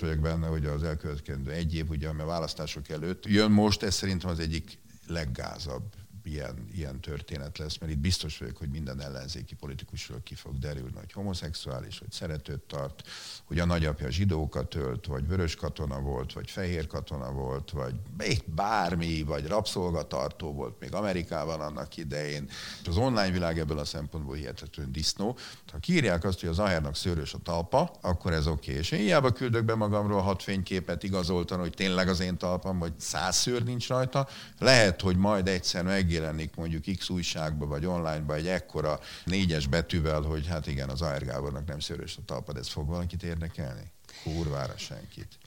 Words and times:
vagyok 0.00 0.18
benne, 0.18 0.46
hogy 0.46 0.66
az 0.66 0.82
elkövetkező 0.82 1.50
egy 1.50 1.74
év, 1.74 1.90
ugye, 1.90 2.08
a 2.08 2.24
választások 2.24 2.88
előtt 2.88 3.26
jön 3.26 3.50
most, 3.50 3.82
ez 3.82 3.94
szerintem 3.94 4.30
az 4.30 4.38
egyik 4.38 4.78
leggázabb 5.06 5.99
ilyen, 6.26 6.68
ilyen 6.72 7.00
történet 7.00 7.58
lesz, 7.58 7.78
mert 7.78 7.92
itt 7.92 7.98
biztos 7.98 8.38
vagyok, 8.38 8.56
hogy 8.56 8.70
minden 8.70 9.00
ellenzéki 9.00 9.54
politikusról 9.54 10.20
ki 10.22 10.34
fog 10.34 10.58
derülni, 10.58 10.96
hogy 10.96 11.12
homoszexuális, 11.12 11.98
hogy 11.98 12.12
szeretőt 12.12 12.60
tart, 12.60 13.08
hogy 13.44 13.58
a 13.58 13.64
nagyapja 13.64 14.10
zsidókat 14.10 14.74
ölt, 14.74 15.06
vagy 15.06 15.26
vörös 15.26 15.54
katona 15.54 16.00
volt, 16.00 16.32
vagy 16.32 16.50
fehér 16.50 16.86
katona 16.86 17.32
volt, 17.32 17.70
vagy 17.70 17.94
még 18.16 18.42
bármi, 18.54 19.22
vagy 19.22 19.46
rabszolgatartó 19.46 20.52
volt 20.52 20.80
még 20.80 20.94
Amerikában 20.94 21.60
annak 21.60 21.96
idején. 21.96 22.48
Az 22.86 22.96
online 22.96 23.30
világ 23.30 23.58
ebből 23.58 23.78
a 23.78 23.84
szempontból 23.84 24.34
hihetetlen 24.34 24.92
disznó. 24.92 25.36
Ha 25.72 25.78
kírják 25.78 26.24
azt, 26.24 26.40
hogy 26.40 26.48
az 26.48 26.58
ahernak 26.58 26.96
szőrös 26.96 27.34
a 27.34 27.38
talpa, 27.38 27.92
akkor 28.00 28.32
ez 28.32 28.46
oké. 28.46 28.70
Okay. 28.70 28.82
És 28.82 28.90
én 28.90 29.00
hiába 29.00 29.32
küldök 29.32 29.64
be 29.64 29.74
magamról 29.74 30.20
hat 30.20 30.42
fényképet 30.42 31.02
igazoltan, 31.02 31.58
hogy 31.58 31.74
tényleg 31.74 32.08
az 32.08 32.20
én 32.20 32.36
talpam, 32.36 32.78
vagy 32.78 32.92
száz 32.96 33.36
szőr 33.36 33.62
nincs 33.62 33.88
rajta. 33.88 34.28
Lehet, 34.58 35.00
hogy 35.00 35.16
majd 35.16 35.48
egyszer 35.48 35.84
meg 35.84 36.09
megjelenik 36.10 36.54
mondjuk 36.56 36.84
X 36.98 37.08
újságba 37.08 37.66
vagy 37.66 37.86
onlineba 37.86 38.34
egy 38.34 38.46
ekkora 38.46 39.00
négyes 39.24 39.66
betűvel, 39.66 40.20
hogy 40.20 40.46
hát 40.46 40.66
igen, 40.66 40.88
az 40.88 41.02
AR 41.02 41.24
Gábornak 41.24 41.66
nem 41.66 41.80
szörös 41.80 42.16
a 42.16 42.24
talpad, 42.24 42.56
ez 42.56 42.68
fog 42.68 42.88
valakit 42.88 43.22
érdekelni? 43.22 43.92
Kurvára 44.22 44.76
senkit. 44.76 45.38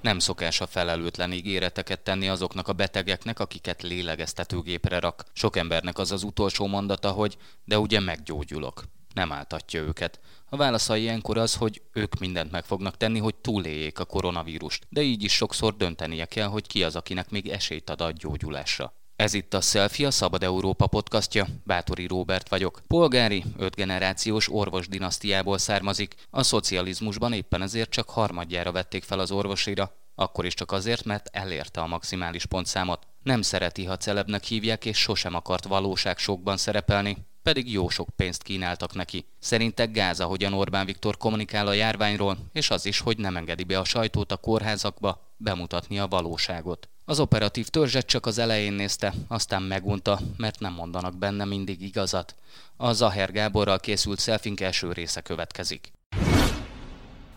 Nem 0.00 0.18
szokás 0.18 0.60
a 0.60 0.66
felelőtlen 0.66 1.32
ígéreteket 1.32 2.00
tenni 2.00 2.28
azoknak 2.28 2.68
a 2.68 2.72
betegeknek, 2.72 3.38
akiket 3.38 3.82
lélegeztetőgépre 3.82 4.98
rak. 4.98 5.24
Sok 5.32 5.56
embernek 5.56 5.98
az 5.98 6.12
az 6.12 6.22
utolsó 6.22 6.66
mondata, 6.66 7.10
hogy 7.10 7.36
de 7.64 7.78
ugye 7.78 8.00
meggyógyulok. 8.00 8.84
Nem 9.14 9.32
áltatja 9.32 9.80
őket. 9.80 10.20
A 10.48 10.56
válasza 10.56 10.96
ilyenkor 10.96 11.38
az, 11.38 11.54
hogy 11.54 11.82
ők 11.92 12.18
mindent 12.18 12.50
meg 12.50 12.64
fognak 12.64 12.96
tenni, 12.96 13.18
hogy 13.18 13.34
túléljék 13.34 13.98
a 13.98 14.04
koronavírust, 14.04 14.86
de 14.88 15.00
így 15.00 15.22
is 15.22 15.32
sokszor 15.32 15.76
döntenie 15.76 16.24
kell, 16.24 16.48
hogy 16.48 16.66
ki 16.66 16.84
az, 16.84 16.96
akinek 16.96 17.30
még 17.30 17.48
esélyt 17.48 17.90
ad 17.90 18.00
a 18.00 18.10
gyógyulásra. 18.10 18.92
Ez 19.16 19.34
itt 19.34 19.54
a 19.54 19.60
Selfie, 19.60 20.06
a 20.06 20.10
Szabad 20.10 20.42
Európa 20.42 20.86
podcastja. 20.86 21.46
Bátori 21.64 22.06
Róbert 22.06 22.48
vagyok. 22.48 22.80
Polgári, 22.86 23.44
ötgenerációs 23.58 24.52
orvos 24.52 24.88
dinasztiából 24.88 25.58
származik. 25.58 26.14
A 26.30 26.42
szocializmusban 26.42 27.32
éppen 27.32 27.62
ezért 27.62 27.90
csak 27.90 28.10
harmadjára 28.10 28.72
vették 28.72 29.02
fel 29.04 29.18
az 29.18 29.30
orvosira. 29.30 29.92
Akkor 30.14 30.44
is 30.44 30.54
csak 30.54 30.72
azért, 30.72 31.04
mert 31.04 31.28
elérte 31.32 31.80
a 31.80 31.86
maximális 31.86 32.46
pontszámot. 32.46 33.06
Nem 33.22 33.42
szereti, 33.42 33.84
ha 33.84 33.96
celebnek 33.96 34.44
hívják, 34.44 34.84
és 34.84 34.98
sosem 34.98 35.34
akart 35.34 35.64
valóságsokban 35.64 36.56
szerepelni 36.56 37.16
pedig 37.42 37.72
jó 37.72 37.88
sok 37.88 38.08
pénzt 38.16 38.42
kínáltak 38.42 38.94
neki. 38.94 39.26
Szerinte 39.38 39.84
gáz, 39.84 40.20
ahogyan 40.20 40.52
Orbán 40.52 40.86
Viktor 40.86 41.16
kommunikál 41.16 41.66
a 41.66 41.72
járványról, 41.72 42.36
és 42.52 42.70
az 42.70 42.86
is, 42.86 43.00
hogy 43.00 43.18
nem 43.18 43.36
engedi 43.36 43.64
be 43.64 43.78
a 43.78 43.84
sajtót 43.84 44.32
a 44.32 44.36
kórházakba 44.36 45.34
bemutatni 45.36 45.98
a 45.98 46.08
valóságot. 46.08 46.88
Az 47.06 47.20
operatív 47.20 47.68
törzset 47.68 48.06
csak 48.06 48.26
az 48.26 48.38
elején 48.38 48.72
nézte, 48.72 49.14
aztán 49.28 49.62
megunta, 49.62 50.20
mert 50.36 50.60
nem 50.60 50.72
mondanak 50.72 51.16
benne 51.16 51.44
mindig 51.44 51.80
igazat. 51.80 52.34
A 52.76 52.92
Zaher 52.92 53.32
Gáborral 53.32 53.78
készült 53.80 54.18
szelfink 54.18 54.60
első 54.60 54.92
része 54.92 55.20
következik. 55.20 55.92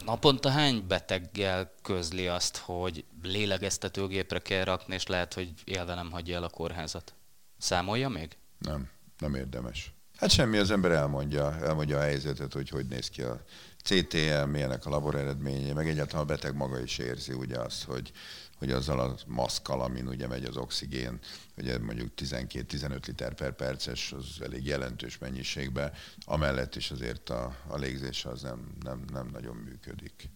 Naponta 0.06 0.50
hány 0.50 0.84
beteggel 0.88 1.74
közli 1.82 2.28
azt, 2.28 2.58
hogy 2.58 3.06
lélegeztetőgépre 3.22 4.40
kell 4.40 4.64
rakni, 4.64 4.94
és 4.94 5.06
lehet, 5.06 5.34
hogy 5.34 5.54
élve 5.64 5.96
nem 5.96 6.12
hagyja 6.12 6.36
el 6.36 6.44
a 6.44 6.50
kórházat? 6.50 7.14
Számolja 7.58 8.10
még? 8.10 8.38
Nem, 8.58 8.90
nem 9.18 9.36
érdemes. 9.36 9.94
Hát 10.18 10.30
semmi, 10.30 10.58
az 10.58 10.72
ember 10.72 10.92
elmondja, 10.92 11.56
elmondja 11.56 11.98
a 11.98 12.02
helyzetet, 12.02 12.54
hogy 12.54 12.70
hogy 12.70 12.86
néz 12.86 13.10
ki 13.10 13.22
a 13.22 13.44
CTM, 13.84 14.50
milyenek 14.50 14.86
a 14.86 14.90
labor 14.90 15.16
eredményei, 15.16 15.74
meg 15.74 15.88
egyáltalán 15.90 16.24
a 16.24 16.28
beteg 16.28 16.56
maga 16.56 16.80
is 16.80 16.98
érzi 16.98 17.34
ugye 17.34 17.60
azt, 17.60 17.84
hogy 17.84 18.12
hogy 18.58 18.72
azzal 18.72 19.00
a 19.00 19.16
maszkal, 19.28 19.82
amin 19.82 20.08
ugye 20.08 20.28
megy 20.28 20.44
az 20.44 20.58
oxigén, 20.58 21.20
ugye 21.58 21.80
mondjuk 21.80 22.12
12-15 22.18 23.06
liter 23.08 23.34
per 23.34 23.56
perces, 23.56 24.12
az 24.12 24.26
elég 24.42 24.66
jelentős 24.66 25.18
mennyiségben, 25.18 25.92
amellett 26.26 26.76
is 26.76 26.92
azért 26.92 27.30
a, 27.30 27.56
a 27.68 27.78
légzés 27.78 28.26
az 28.26 28.42
nem, 28.42 28.68
nem, 28.84 29.06
nem 29.14 29.30
nagyon 29.32 29.56
működik. 29.56 30.30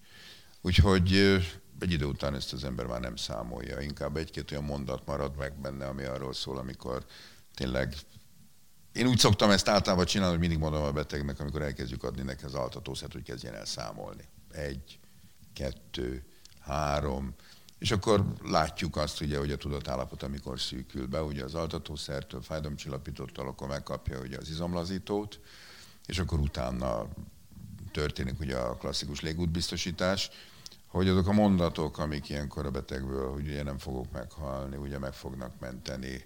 Úgyhogy 0.61 1.13
egy 1.79 1.91
idő 1.91 2.05
után 2.05 2.35
ezt 2.35 2.53
az 2.53 2.63
ember 2.63 2.85
már 2.85 2.99
nem 2.99 3.15
számolja, 3.15 3.79
inkább 3.79 4.17
egy-két 4.17 4.51
olyan 4.51 4.63
mondat 4.63 5.05
marad 5.05 5.35
meg 5.37 5.59
benne, 5.59 5.87
ami 5.87 6.03
arról 6.03 6.33
szól, 6.33 6.57
amikor 6.57 7.05
tényleg 7.55 7.95
én 8.93 9.07
úgy 9.07 9.17
szoktam 9.17 9.49
ezt 9.49 9.67
általában 9.67 10.05
csinálni, 10.05 10.31
hogy 10.31 10.39
mindig 10.39 10.59
mondom 10.59 10.83
a 10.83 10.91
betegnek, 10.91 11.39
amikor 11.39 11.61
elkezdjük 11.61 12.03
adni 12.03 12.21
neki 12.21 12.45
az 12.45 12.53
altatószert, 12.53 13.13
hogy 13.13 13.23
kezdjen 13.23 13.53
el 13.53 13.65
számolni. 13.65 14.23
Egy, 14.51 14.99
kettő, 15.53 16.23
három, 16.59 17.35
és 17.81 17.91
akkor 17.91 18.25
látjuk 18.43 18.95
azt, 18.95 19.21
ugye, 19.21 19.37
hogy 19.37 19.51
a 19.51 19.57
tudatállapot, 19.57 20.23
amikor 20.23 20.59
szűkül 20.59 21.07
be, 21.07 21.23
ugye 21.23 21.43
az 21.43 21.55
altatószertől, 21.55 22.41
fájdalomcsillapítottal, 22.41 23.47
akkor 23.47 23.67
megkapja 23.67 24.19
ugye 24.19 24.37
az 24.37 24.49
izomlazítót, 24.49 25.39
és 26.05 26.19
akkor 26.19 26.39
utána 26.39 27.07
történik 27.91 28.39
ugye 28.39 28.57
a 28.57 28.75
klasszikus 28.75 29.21
légútbiztosítás, 29.21 30.29
hogy 30.87 31.07
azok 31.07 31.27
a 31.27 31.31
mondatok, 31.31 31.97
amik 31.97 32.29
ilyenkor 32.29 32.65
a 32.65 32.71
betegből, 32.71 33.31
hogy 33.31 33.47
ugye 33.47 33.63
nem 33.63 33.77
fogok 33.77 34.11
meghalni, 34.11 34.75
ugye 34.75 34.97
meg 34.97 35.13
fognak 35.13 35.59
menteni, 35.59 36.25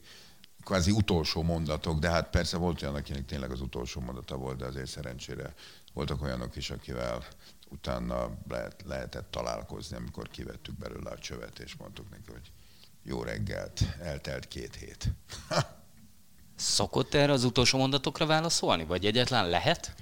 kvázi 0.65 0.91
utolsó 0.91 1.41
mondatok, 1.41 1.99
de 1.99 2.09
hát 2.09 2.29
persze 2.29 2.57
volt 2.57 2.81
olyan, 2.81 2.95
akinek 2.95 3.25
tényleg 3.25 3.51
az 3.51 3.61
utolsó 3.61 4.01
mondata 4.01 4.37
volt, 4.37 4.57
de 4.57 4.65
azért 4.65 4.87
szerencsére 4.87 5.53
voltak 5.93 6.21
olyanok 6.21 6.55
is, 6.55 6.69
akivel 6.69 7.23
utána 7.69 8.29
lehet, 8.49 8.83
lehetett 8.87 9.31
találkozni, 9.31 9.97
amikor 9.97 10.29
kivettük 10.29 10.77
belőle 10.77 11.09
a 11.09 11.17
csövet, 11.17 11.59
és 11.59 11.75
mondtuk 11.75 12.09
neki, 12.09 12.31
hogy 12.31 12.51
jó 13.03 13.23
reggelt, 13.23 13.81
eltelt 14.01 14.47
két 14.47 14.75
hét. 14.75 15.07
Szokott 16.55 17.13
erre 17.13 17.31
az 17.31 17.43
utolsó 17.43 17.77
mondatokra 17.77 18.25
válaszolni, 18.25 18.85
vagy 18.85 19.05
egyetlen 19.05 19.49
lehet? 19.49 19.95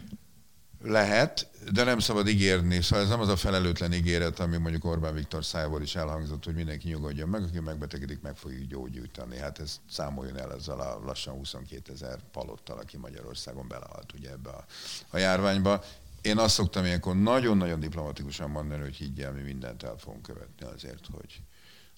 Lehet, 0.86 1.50
de 1.72 1.84
nem 1.84 2.00
szabad 2.00 2.28
ígérni. 2.28 2.82
Szóval 2.82 3.04
ez 3.04 3.10
nem 3.10 3.20
az 3.20 3.28
a 3.28 3.36
felelőtlen 3.36 3.94
ígéret, 3.94 4.40
ami 4.40 4.58
mondjuk 4.58 4.86
Orbán 4.86 5.14
Viktor 5.14 5.46
szájából 5.46 5.82
is 5.82 5.96
elhangzott, 5.96 6.46
hogy 6.46 6.56
mindenki 6.56 6.88
nyugodjon 6.88 7.30
meg, 7.30 7.44
aki 7.44 7.60
megbetegedik, 7.60 8.22
meg 8.22 8.36
fogjuk 8.36 8.70
gyógyítani. 8.70 9.38
Hát 9.38 9.60
ez 9.60 9.80
számoljon 9.90 10.38
el 10.38 10.54
ezzel 10.54 10.80
a 10.80 11.00
lassan 11.06 11.34
22 11.34 11.92
ezer 11.94 12.20
palottal, 12.32 12.78
aki 12.78 12.98
Magyarországon 12.98 13.68
belehalt 13.68 14.14
ugye 14.14 14.30
ebbe 14.30 14.50
a, 14.50 14.66
a 15.10 15.18
járványba. 15.18 15.84
Én 16.22 16.38
azt 16.38 16.54
szoktam 16.54 16.86
ilyenkor 16.86 17.16
nagyon-nagyon 17.16 17.80
diplomatikusan 17.80 18.50
mondani, 18.50 18.82
hogy 18.82 18.96
higgyel, 18.96 19.32
mi 19.32 19.42
mindent 19.42 19.84
el 19.84 19.96
fogunk 19.98 20.22
követni 20.22 20.66
azért, 20.66 21.08
hogy, 21.12 21.42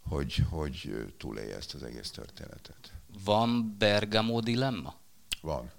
hogy, 0.10 0.44
hogy 0.50 1.14
túlélje 1.18 1.56
ezt 1.56 1.74
az 1.74 1.84
egész 1.84 2.10
történetet. 2.10 2.92
Van 3.24 3.76
Bergamo 3.78 4.40
dilemma? 4.40 4.96
Van. 5.42 5.72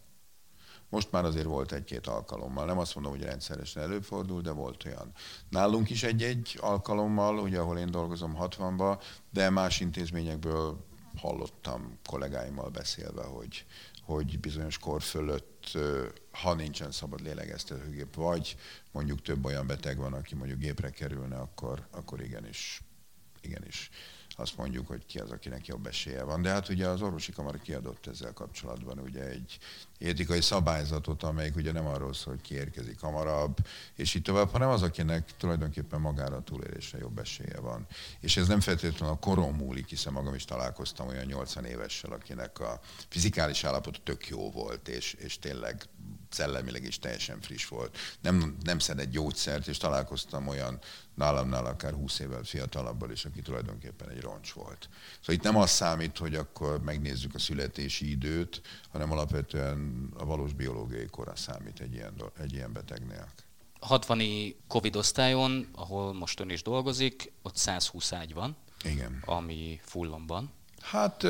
Most 0.89 1.13
már 1.13 1.25
azért 1.25 1.47
volt 1.47 1.73
egy-két 1.73 2.07
alkalommal. 2.07 2.65
Nem 2.65 2.79
azt 2.79 2.95
mondom, 2.95 3.13
hogy 3.13 3.23
rendszeresen 3.23 3.83
előfordul, 3.83 4.41
de 4.41 4.51
volt 4.51 4.85
olyan. 4.85 5.13
Nálunk 5.49 5.91
is 5.91 6.03
egy-egy 6.03 6.59
alkalommal, 6.61 7.39
ugye 7.39 7.59
ahol 7.59 7.79
én 7.79 7.91
dolgozom 7.91 8.37
60-ba, 8.41 9.03
de 9.31 9.51
más 9.51 9.81
intézményekből 9.81 10.85
hallottam 11.17 11.99
kollégáimmal 12.05 12.69
beszélve, 12.69 13.23
hogy, 13.23 13.67
hogy 14.03 14.41
bizonyos 14.41 14.79
kor 14.79 15.03
fölött, 15.03 15.79
ha 16.31 16.55
nincsen 16.55 16.91
szabad 16.91 17.21
lélegeztetőgép, 17.21 18.15
vagy 18.15 18.57
mondjuk 18.93 19.23
több 19.23 19.45
olyan 19.45 19.67
beteg 19.67 19.99
van, 19.99 20.13
aki 20.13 20.35
mondjuk 20.35 20.59
gépre 20.59 20.91
kerülne, 20.91 21.37
akkor, 21.37 21.87
akkor 21.91 22.21
igenis, 22.21 22.83
igenis 23.41 23.91
azt 24.37 24.57
mondjuk, 24.57 24.87
hogy 24.87 25.07
ki 25.07 25.19
az, 25.19 25.31
akinek 25.31 25.67
jobb 25.67 25.87
esélye 25.87 26.23
van. 26.23 26.43
De 26.43 26.51
hát 26.51 26.69
ugye 26.69 26.89
az 26.89 27.03
orvosi 27.03 27.33
kamara 27.33 27.59
kiadott 27.59 28.07
ezzel 28.07 28.33
kapcsolatban 28.33 28.99
ugye 28.99 29.29
egy 29.29 29.59
etikai 29.99 30.41
szabályzatot, 30.41 31.22
amelyik 31.22 31.57
ugye 31.57 31.72
nem 31.72 31.87
arról 31.87 32.15
szól, 32.15 32.34
hogy 32.34 32.43
ki 32.43 32.55
érkezik 32.55 33.01
hamarabb, 33.01 33.57
és 33.95 34.15
így 34.15 34.22
tovább, 34.22 34.51
hanem 34.51 34.69
az, 34.69 34.83
akinek 34.83 35.37
tulajdonképpen 35.37 36.01
magára 36.01 36.37
a 36.37 36.43
túlélésre 36.43 36.99
jobb 36.99 37.19
esélye 37.19 37.60
van. 37.60 37.87
És 38.21 38.37
ez 38.37 38.47
nem 38.47 38.60
feltétlenül 38.60 39.15
a 39.15 39.19
korom 39.19 39.57
múlik, 39.57 39.89
hiszen 39.89 40.13
magam 40.13 40.34
is 40.34 40.45
találkoztam 40.45 41.07
olyan 41.09 41.27
80 41.27 41.65
évessel, 41.65 42.13
akinek 42.13 42.60
a 42.60 42.81
fizikális 43.09 43.65
állapota 43.65 43.99
tök 44.05 44.28
jó 44.28 44.51
volt, 44.51 44.89
és, 44.89 45.13
és 45.13 45.39
tényleg 45.39 45.89
szellemileg 46.36 46.84
is 46.84 46.98
teljesen 46.98 47.41
friss 47.41 47.66
volt. 47.66 47.98
Nem, 48.21 48.56
nem 48.62 48.78
szedett 48.78 49.10
gyógyszert, 49.10 49.66
és 49.66 49.77
találkoztam 49.77 50.48
olyan 50.48 50.78
nálamnál 51.15 51.66
akár 51.66 51.92
20 51.92 52.18
évvel 52.18 52.42
fiatalabbal 52.42 53.10
is, 53.10 53.24
aki 53.24 53.42
tulajdonképpen 53.42 54.09
egy 54.09 54.21
roncs 54.21 54.53
volt. 54.53 54.88
Szóval 55.21 55.34
itt 55.34 55.42
nem 55.42 55.56
az 55.56 55.71
számít, 55.71 56.18
hogy 56.18 56.34
akkor 56.34 56.80
megnézzük 56.80 57.34
a 57.34 57.38
születési 57.38 58.10
időt, 58.10 58.60
hanem 58.92 59.12
alapvetően 59.12 60.09
a 60.16 60.24
valós 60.24 60.53
biológiai 60.53 61.06
kora 61.06 61.36
számít 61.36 61.80
egy 61.80 61.92
ilyen, 61.94 62.15
egy 62.41 62.53
ilyen 62.53 62.72
betegnél. 62.72 63.28
60 63.80 64.21
Covid 64.68 64.97
osztályon, 64.97 65.68
ahol 65.74 66.12
most 66.12 66.41
ön 66.41 66.50
is 66.50 66.62
dolgozik, 66.62 67.33
ott 67.42 67.56
120 67.56 68.12
ágy 68.12 68.34
van, 68.34 68.56
Igen. 68.84 69.22
ami 69.24 69.80
fullon 69.83 70.27
van. 70.27 70.50
Hát 70.91 71.27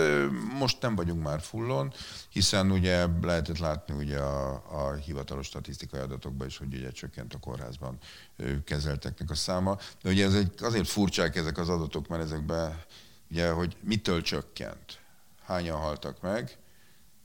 most 0.58 0.80
nem 0.80 0.94
vagyunk 0.94 1.22
már 1.22 1.40
fullon, 1.40 1.92
hiszen 2.28 2.70
ugye 2.70 3.06
lehetett 3.22 3.58
látni 3.58 3.94
ugye 3.94 4.18
a, 4.18 4.62
a 4.70 4.94
hivatalos 4.94 5.46
statisztikai 5.46 6.00
adatokban 6.00 6.46
is, 6.46 6.56
hogy 6.56 6.74
ugye 6.74 6.90
csökkent 6.90 7.34
a 7.34 7.38
kórházban 7.38 7.98
kezelteknek 8.64 9.30
a 9.30 9.34
száma. 9.34 9.78
De 10.02 10.10
ugye 10.10 10.30
egy, 10.30 10.52
azért 10.58 10.88
furcsák 10.88 11.36
ezek 11.36 11.58
az 11.58 11.68
adatok, 11.68 12.08
mert 12.08 12.22
ezekben 12.22 12.82
ugye, 13.30 13.50
hogy 13.50 13.76
mitől 13.80 14.22
csökkent, 14.22 14.98
hányan 15.44 15.78
haltak 15.78 16.20
meg, 16.20 16.58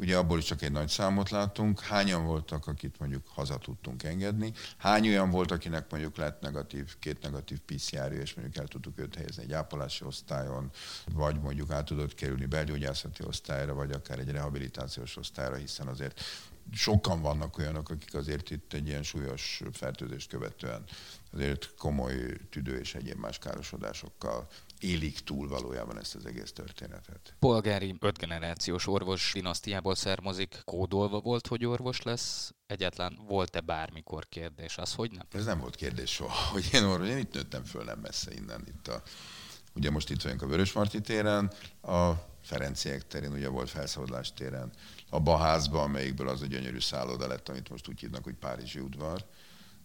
Ugye 0.01 0.17
abból 0.17 0.37
is 0.37 0.45
csak 0.45 0.61
egy 0.61 0.71
nagy 0.71 0.87
számot 0.87 1.29
láttunk. 1.29 1.79
Hányan 1.79 2.25
voltak, 2.25 2.67
akit 2.67 2.99
mondjuk 2.99 3.27
haza 3.27 3.57
tudtunk 3.57 4.03
engedni? 4.03 4.53
Hány 4.77 5.07
olyan 5.07 5.29
volt, 5.29 5.51
akinek 5.51 5.91
mondjuk 5.91 6.17
lett 6.17 6.41
negatív, 6.41 6.95
két 6.99 7.21
negatív 7.21 7.59
pcr 7.59 8.11
és 8.11 8.33
mondjuk 8.33 8.57
el 8.57 8.67
tudtuk 8.67 8.99
őt 8.99 9.15
helyezni 9.15 9.43
egy 9.43 9.53
ápolási 9.53 10.05
osztályon, 10.05 10.71
vagy 11.13 11.39
mondjuk 11.39 11.71
át 11.71 11.85
tudott 11.85 12.15
kerülni 12.15 12.45
belgyógyászati 12.45 13.23
osztályra, 13.25 13.73
vagy 13.73 13.91
akár 13.91 14.19
egy 14.19 14.31
rehabilitációs 14.31 15.17
osztályra, 15.17 15.55
hiszen 15.55 15.87
azért 15.87 16.21
sokan 16.71 17.21
vannak 17.21 17.57
olyanok, 17.57 17.89
akik 17.89 18.13
azért 18.13 18.49
itt 18.49 18.73
egy 18.73 18.87
ilyen 18.87 19.03
súlyos 19.03 19.61
fertőzést 19.71 20.29
követően 20.29 20.83
azért 21.33 21.73
komoly 21.77 22.37
tüdő 22.49 22.79
és 22.79 22.95
egyéb 22.95 23.19
más 23.19 23.37
károsodásokkal 23.37 24.47
élik 24.83 25.19
túl 25.19 25.47
valójában 25.47 25.99
ezt 25.99 26.15
az 26.15 26.25
egész 26.25 26.51
történetet. 26.51 27.35
Polgári 27.39 27.95
ötgenerációs 27.99 28.87
orvos 28.87 29.31
dinasztiából 29.33 29.95
származik, 29.95 30.61
kódolva 30.65 31.19
volt, 31.19 31.47
hogy 31.47 31.65
orvos 31.65 32.01
lesz, 32.01 32.53
egyetlen 32.67 33.19
volt-e 33.27 33.59
bármikor 33.59 34.27
kérdés, 34.29 34.77
az 34.77 34.93
hogy 34.93 35.11
nem? 35.11 35.25
Ez 35.31 35.45
nem 35.45 35.59
volt 35.59 35.75
kérdés 35.75 36.09
soha, 36.11 36.49
hogy 36.53 36.69
én 36.73 36.83
orvos, 36.83 37.07
én 37.07 37.17
itt 37.17 37.33
nőttem 37.33 37.63
föl 37.63 37.83
nem 37.83 37.99
messze 37.99 38.33
innen, 38.33 38.63
itt 38.67 38.87
a, 38.87 39.01
ugye 39.73 39.89
most 39.91 40.09
itt 40.09 40.21
vagyunk 40.21 40.41
a 40.41 40.47
Vörösmarty 40.47 41.01
téren, 41.01 41.51
a 41.81 42.11
Ferenciek 42.43 43.07
terén, 43.07 43.31
ugye 43.31 43.47
volt 43.47 43.69
felszabadulás 43.69 44.33
téren, 44.33 44.71
a 45.09 45.37
házban, 45.37 45.83
amelyikből 45.83 46.27
az 46.27 46.41
a 46.41 46.45
gyönyörű 46.45 46.79
szálloda 46.79 47.27
lett, 47.27 47.49
amit 47.49 47.69
most 47.69 47.87
úgy 47.87 47.99
hívnak, 47.99 48.23
hogy 48.23 48.35
Párizsi 48.35 48.79
udvar, 48.79 49.25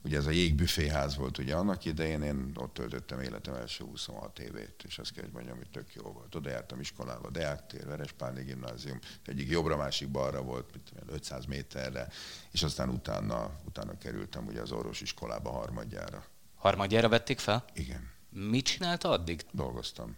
Ugye 0.04 0.16
ez 0.16 0.26
a 0.26 0.30
jégbüféház 0.30 1.16
volt 1.16 1.38
ugye 1.38 1.54
annak 1.54 1.84
idején, 1.84 2.22
én 2.22 2.52
ott 2.54 2.74
töltöttem 2.74 3.20
életem 3.20 3.54
első 3.54 3.84
26 3.84 4.38
évét, 4.38 4.82
és 4.86 4.98
azt 4.98 5.12
kell, 5.12 5.24
hogy 5.24 5.32
mondjam, 5.32 5.56
hogy 5.56 5.70
tök 5.70 5.94
jó 5.94 6.02
volt. 6.02 6.34
Oda 6.34 6.50
jártam 6.50 6.80
iskolába, 6.80 7.30
Deák 7.30 7.66
tér, 7.66 7.86
Verespálni 7.86 8.44
gimnázium, 8.44 8.98
egyik 9.24 9.50
jobbra, 9.50 9.76
másik 9.76 10.08
balra 10.08 10.42
volt, 10.42 10.72
mit 10.72 10.82
tudom, 10.82 11.14
500 11.14 11.44
méterre, 11.44 12.08
és 12.50 12.62
aztán 12.62 12.88
utána, 12.88 13.60
utána 13.64 13.98
kerültem 13.98 14.46
ugye 14.46 14.60
az 14.60 14.72
orvosiskolába 14.72 15.50
harmadjára. 15.50 16.24
Harmadjára 16.54 17.08
vették 17.08 17.38
fel? 17.38 17.64
Igen. 17.74 18.10
Mit 18.28 18.64
csinálta 18.64 19.10
addig? 19.10 19.44
Dolgoztam. 19.52 20.16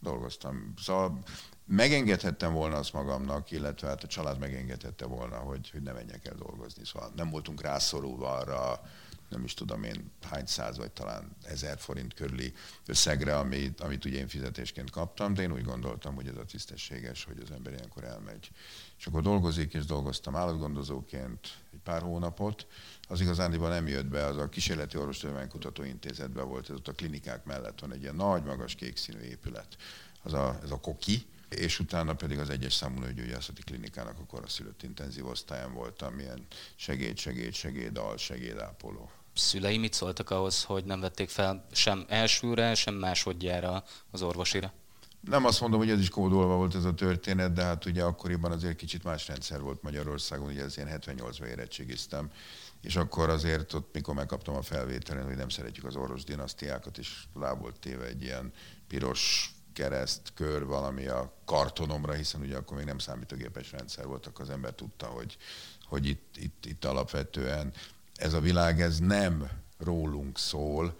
Dolgoztam. 0.00 0.72
Szóval 0.82 1.22
megengedhettem 1.64 2.52
volna 2.52 2.76
azt 2.76 2.92
magamnak, 2.92 3.50
illetve 3.50 3.88
hát 3.88 4.02
a 4.02 4.06
család 4.06 4.38
megengedhette 4.38 5.06
volna, 5.06 5.36
hogy, 5.36 5.70
hogy 5.70 5.82
ne 5.82 5.92
menjek 5.92 6.26
el 6.26 6.34
dolgozni. 6.34 6.84
Szóval 6.84 7.12
nem 7.16 7.30
voltunk 7.30 7.60
rászorulva 7.60 8.36
arra, 8.36 8.80
nem 9.28 9.44
is 9.44 9.54
tudom 9.54 9.82
én 9.82 10.10
hány 10.30 10.46
száz, 10.46 10.76
vagy 10.76 10.90
talán 10.90 11.36
ezer 11.44 11.78
forint 11.78 12.14
körüli 12.14 12.52
összegre, 12.86 13.38
amit, 13.38 13.80
amit 13.80 14.04
ugye 14.04 14.18
én 14.18 14.28
fizetésként 14.28 14.90
kaptam, 14.90 15.34
de 15.34 15.42
én 15.42 15.52
úgy 15.52 15.64
gondoltam, 15.64 16.14
hogy 16.14 16.26
ez 16.26 16.36
a 16.36 16.44
tisztességes, 16.44 17.24
hogy 17.24 17.40
az 17.42 17.50
ember 17.50 17.72
ilyenkor 17.72 18.04
elmegy. 18.04 18.50
És 18.98 19.06
akkor 19.06 19.22
dolgozik, 19.22 19.74
és 19.74 19.84
dolgoztam 19.84 20.36
állatgondozóként 20.36 21.58
egy 21.72 21.80
pár 21.84 22.02
hónapot, 22.02 22.66
az 23.08 23.20
igazándiban 23.20 23.70
nem 23.70 23.86
jött 23.86 24.06
be, 24.06 24.24
az 24.24 24.36
a 24.36 24.48
Kísérleti 24.48 24.96
Orvostudománykutató 24.96 25.82
Intézetben 25.82 26.48
volt, 26.48 26.70
ez 26.70 26.76
ott 26.76 26.88
a 26.88 26.92
klinikák 26.92 27.44
mellett 27.44 27.80
van 27.80 27.92
egy 27.92 28.02
ilyen 28.02 28.14
nagy, 28.14 28.42
magas 28.42 28.74
kék 28.74 28.98
épület, 29.22 29.76
az 30.22 30.32
a, 30.32 30.58
ez 30.62 30.70
a 30.70 30.80
koki, 30.80 31.26
és 31.48 31.78
utána 31.78 32.14
pedig 32.14 32.38
az 32.38 32.50
egyes 32.50 32.72
számú 32.72 33.00
nőgyógyászati 33.00 33.62
klinikának 33.62 34.18
a 34.18 34.26
koraszülött 34.26 34.82
intenzív 34.82 35.26
osztályán 35.26 35.72
voltam, 35.72 36.18
ilyen 36.18 36.46
segéd, 36.76 37.18
segéd, 37.18 37.54
segéd, 37.54 37.98
al, 37.98 38.16
segédápoló. 38.16 39.10
Szülei 39.34 39.78
mit 39.78 39.92
szóltak 39.92 40.30
ahhoz, 40.30 40.64
hogy 40.64 40.84
nem 40.84 41.00
vették 41.00 41.28
fel 41.28 41.66
sem 41.72 42.04
elsőre, 42.08 42.74
sem 42.74 42.94
másodjára 42.94 43.84
az 44.10 44.22
orvosira? 44.22 44.72
Nem 45.20 45.44
azt 45.44 45.60
mondom, 45.60 45.78
hogy 45.78 45.90
ez 45.90 46.00
is 46.00 46.08
kódolva 46.08 46.56
volt 46.56 46.74
ez 46.74 46.84
a 46.84 46.94
történet, 46.94 47.52
de 47.52 47.62
hát 47.62 47.84
ugye 47.84 48.02
akkoriban 48.02 48.52
azért 48.52 48.76
kicsit 48.76 49.04
más 49.04 49.28
rendszer 49.28 49.60
volt 49.60 49.82
Magyarországon, 49.82 50.48
ugye 50.48 50.62
ez 50.62 50.78
én 50.78 50.88
78-ban 50.90 51.46
érettségiztem, 51.46 52.30
és 52.80 52.96
akkor 52.96 53.28
azért 53.28 53.72
ott, 53.72 53.88
mikor 53.92 54.14
megkaptam 54.14 54.54
a 54.54 54.62
felvételen, 54.62 55.24
hogy 55.24 55.36
nem 55.36 55.48
szeretjük 55.48 55.84
az 55.86 55.96
orvos 55.96 56.24
dinasztiákat, 56.24 56.98
és 56.98 57.22
lábolt 57.34 57.78
téve 57.78 58.04
egy 58.04 58.22
ilyen 58.22 58.52
piros 58.88 59.54
kereszt, 59.76 60.32
kör 60.34 60.64
valami 60.64 61.06
a 61.06 61.32
kartonomra, 61.44 62.12
hiszen 62.12 62.40
ugye 62.40 62.56
akkor 62.56 62.76
még 62.76 62.86
nem 62.86 62.98
számítógépes 62.98 63.72
rendszer 63.72 64.06
volt, 64.06 64.26
akkor 64.26 64.44
az 64.44 64.50
ember 64.50 64.72
tudta, 64.72 65.06
hogy, 65.06 65.36
hogy 65.84 66.06
itt, 66.06 66.36
itt, 66.36 66.64
itt 66.66 66.84
alapvetően 66.84 67.72
ez 68.14 68.32
a 68.32 68.40
világ, 68.40 68.80
ez 68.80 68.98
nem 68.98 69.48
rólunk 69.78 70.38
szól, 70.38 70.96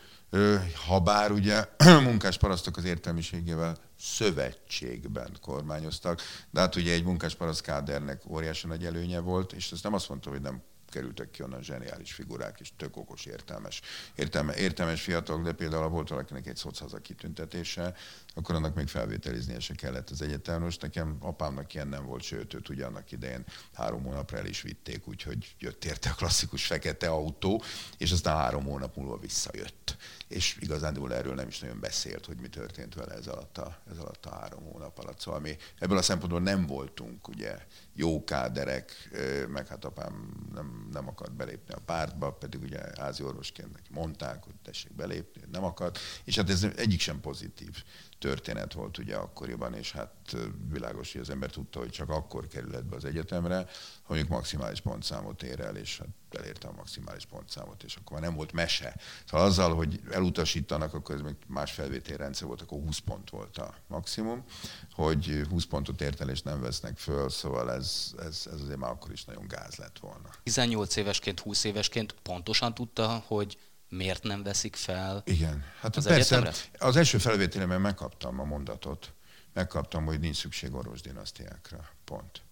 ha 0.86 1.00
bár 1.00 1.30
ugye 1.30 1.64
munkásparasztok 2.08 2.76
az 2.76 2.84
értelmiségével 2.84 3.76
szövetségben 3.98 5.36
kormányoztak, 5.40 6.20
de 6.50 6.60
hát 6.60 6.76
ugye 6.76 6.92
egy 6.92 7.04
munkásparaszt 7.04 7.60
kádernek 7.60 8.22
óriási 8.28 8.66
nagy 8.66 8.84
előnye 8.84 9.18
volt, 9.18 9.52
és 9.52 9.72
ez 9.72 9.82
nem 9.82 9.94
azt 9.94 10.08
mondta, 10.08 10.30
hogy 10.30 10.40
nem 10.40 10.62
kerültek 10.88 11.30
ki 11.30 11.42
onnan 11.42 11.62
zseniális 11.62 12.12
figurák 12.12 12.60
és 12.60 12.72
tök 12.76 12.96
okos, 12.96 13.24
értelmes, 13.24 13.80
értelme, 14.14 14.56
értelmes 14.56 15.02
fiatalok, 15.02 15.42
de 15.42 15.52
például 15.52 15.88
volt 15.88 16.08
valakinek 16.08 16.46
egy 16.46 16.56
szochaza 16.56 16.98
kitüntetése, 16.98 17.94
akkor 18.34 18.54
annak 18.54 18.74
még 18.74 18.88
felvételiznie 18.88 19.60
se 19.60 19.74
kellett 19.74 20.10
az 20.10 20.22
egyetem. 20.22 20.62
Most 20.62 20.82
nekem 20.82 21.16
apámnak 21.20 21.74
ilyen 21.74 21.88
nem 21.88 22.04
volt, 22.04 22.22
sőt, 22.22 22.54
őt 22.54 22.68
ugye 22.68 22.86
annak 22.86 23.12
idején 23.12 23.44
három 23.72 24.02
hónapra 24.02 24.38
el 24.38 24.46
is 24.46 24.62
vitték, 24.62 25.08
úgyhogy 25.08 25.54
jött 25.58 25.84
érte 25.84 26.10
a 26.10 26.14
klasszikus 26.14 26.66
fekete 26.66 27.08
autó, 27.08 27.62
és 27.98 28.12
aztán 28.12 28.36
három 28.36 28.64
hónap 28.64 28.96
múlva 28.96 29.18
visszajött. 29.18 29.96
És 30.28 30.56
igazán 30.60 31.12
erről 31.12 31.34
nem 31.34 31.48
is 31.48 31.58
nagyon 31.58 31.80
beszélt, 31.80 32.26
hogy 32.26 32.36
mi 32.40 32.48
történt 32.48 32.94
vele 32.94 33.14
ez 33.14 33.26
alatt 33.26 33.58
a, 33.58 33.82
ez 33.90 33.98
alatt 33.98 34.26
a 34.26 34.34
három 34.34 34.64
hónap 34.64 34.98
alatt. 34.98 35.20
Szóval 35.20 35.40
mi 35.40 35.56
ebből 35.78 35.98
a 35.98 36.02
szempontból 36.02 36.40
nem 36.40 36.66
voltunk 36.66 37.28
ugye 37.28 37.58
jó 37.92 38.24
káderek, 38.24 39.10
meg 39.48 39.66
hát 39.66 39.84
apám 39.84 40.34
nem, 40.54 40.75
nem 40.92 41.08
akart 41.08 41.32
belépni 41.32 41.74
a 41.74 41.80
pártba, 41.84 42.32
pedig 42.32 42.62
ugye 42.62 42.80
házi 42.98 43.22
orvosként 43.22 43.72
neki 43.72 43.90
mondták, 43.92 44.44
hogy 44.44 44.54
tessék 44.62 44.94
belépni, 44.94 45.42
nem 45.52 45.64
akart, 45.64 45.98
és 46.24 46.36
hát 46.36 46.50
ez 46.50 46.66
egyik 46.76 47.00
sem 47.00 47.20
pozitív 47.20 47.84
történet 48.18 48.72
volt 48.72 48.98
ugye 48.98 49.16
akkoriban, 49.16 49.74
és 49.74 49.92
hát 49.92 50.36
világos, 50.68 51.12
hogy 51.12 51.20
az 51.20 51.30
ember 51.30 51.50
tudta, 51.50 51.78
hogy 51.78 51.90
csak 51.90 52.10
akkor 52.10 52.46
kerülhet 52.46 52.86
be 52.86 52.96
az 52.96 53.04
egyetemre, 53.04 53.66
mondjuk 54.06 54.30
maximális 54.30 54.80
pontszámot 54.80 55.42
ér 55.42 55.60
el, 55.60 55.76
és 55.76 55.98
hát 55.98 56.08
elérte 56.38 56.68
a 56.68 56.72
maximális 56.72 57.24
pontszámot, 57.24 57.82
és 57.82 57.96
akkor 57.96 58.12
már 58.12 58.28
nem 58.28 58.36
volt 58.36 58.52
mese. 58.52 58.96
Szóval 59.30 59.46
azzal, 59.46 59.74
hogy 59.74 60.00
elutasítanak, 60.10 60.94
akkor 60.94 61.14
ez 61.14 61.20
még 61.20 61.34
más 61.46 61.72
felvételrendszer 61.72 62.46
volt, 62.46 62.60
akkor 62.60 62.78
20 62.78 62.98
pont 62.98 63.30
volt 63.30 63.58
a 63.58 63.74
maximum, 63.86 64.44
hogy 64.92 65.42
20 65.50 65.64
pontot 65.64 66.00
ért 66.00 66.20
el, 66.20 66.28
és 66.28 66.42
nem 66.42 66.60
vesznek 66.60 66.98
föl, 66.98 67.28
szóval 67.28 67.72
ez, 67.72 68.14
ez, 68.18 68.42
ez 68.52 68.60
azért 68.60 68.78
már 68.78 68.90
akkor 68.90 69.12
is 69.12 69.24
nagyon 69.24 69.48
gáz 69.48 69.76
lett 69.76 69.98
volna. 69.98 70.28
18 70.42 70.96
évesként, 70.96 71.40
20 71.40 71.64
évesként 71.64 72.14
pontosan 72.22 72.74
tudta, 72.74 73.22
hogy 73.26 73.58
miért 73.88 74.22
nem 74.22 74.42
veszik 74.42 74.76
fel 74.76 75.22
Igen, 75.24 75.64
hát 75.80 75.96
az 75.96 76.04
persze, 76.04 76.36
egyetemre? 76.36 76.58
az 76.78 76.96
első 76.96 77.18
felvételemben 77.18 77.80
megkaptam 77.80 78.40
a 78.40 78.44
mondatot, 78.44 79.12
megkaptam, 79.52 80.04
hogy 80.04 80.20
nincs 80.20 80.36
szükség 80.36 80.74
orvos 80.74 81.00
dinasztiákra. 81.00 81.88
Pont. 82.04 82.45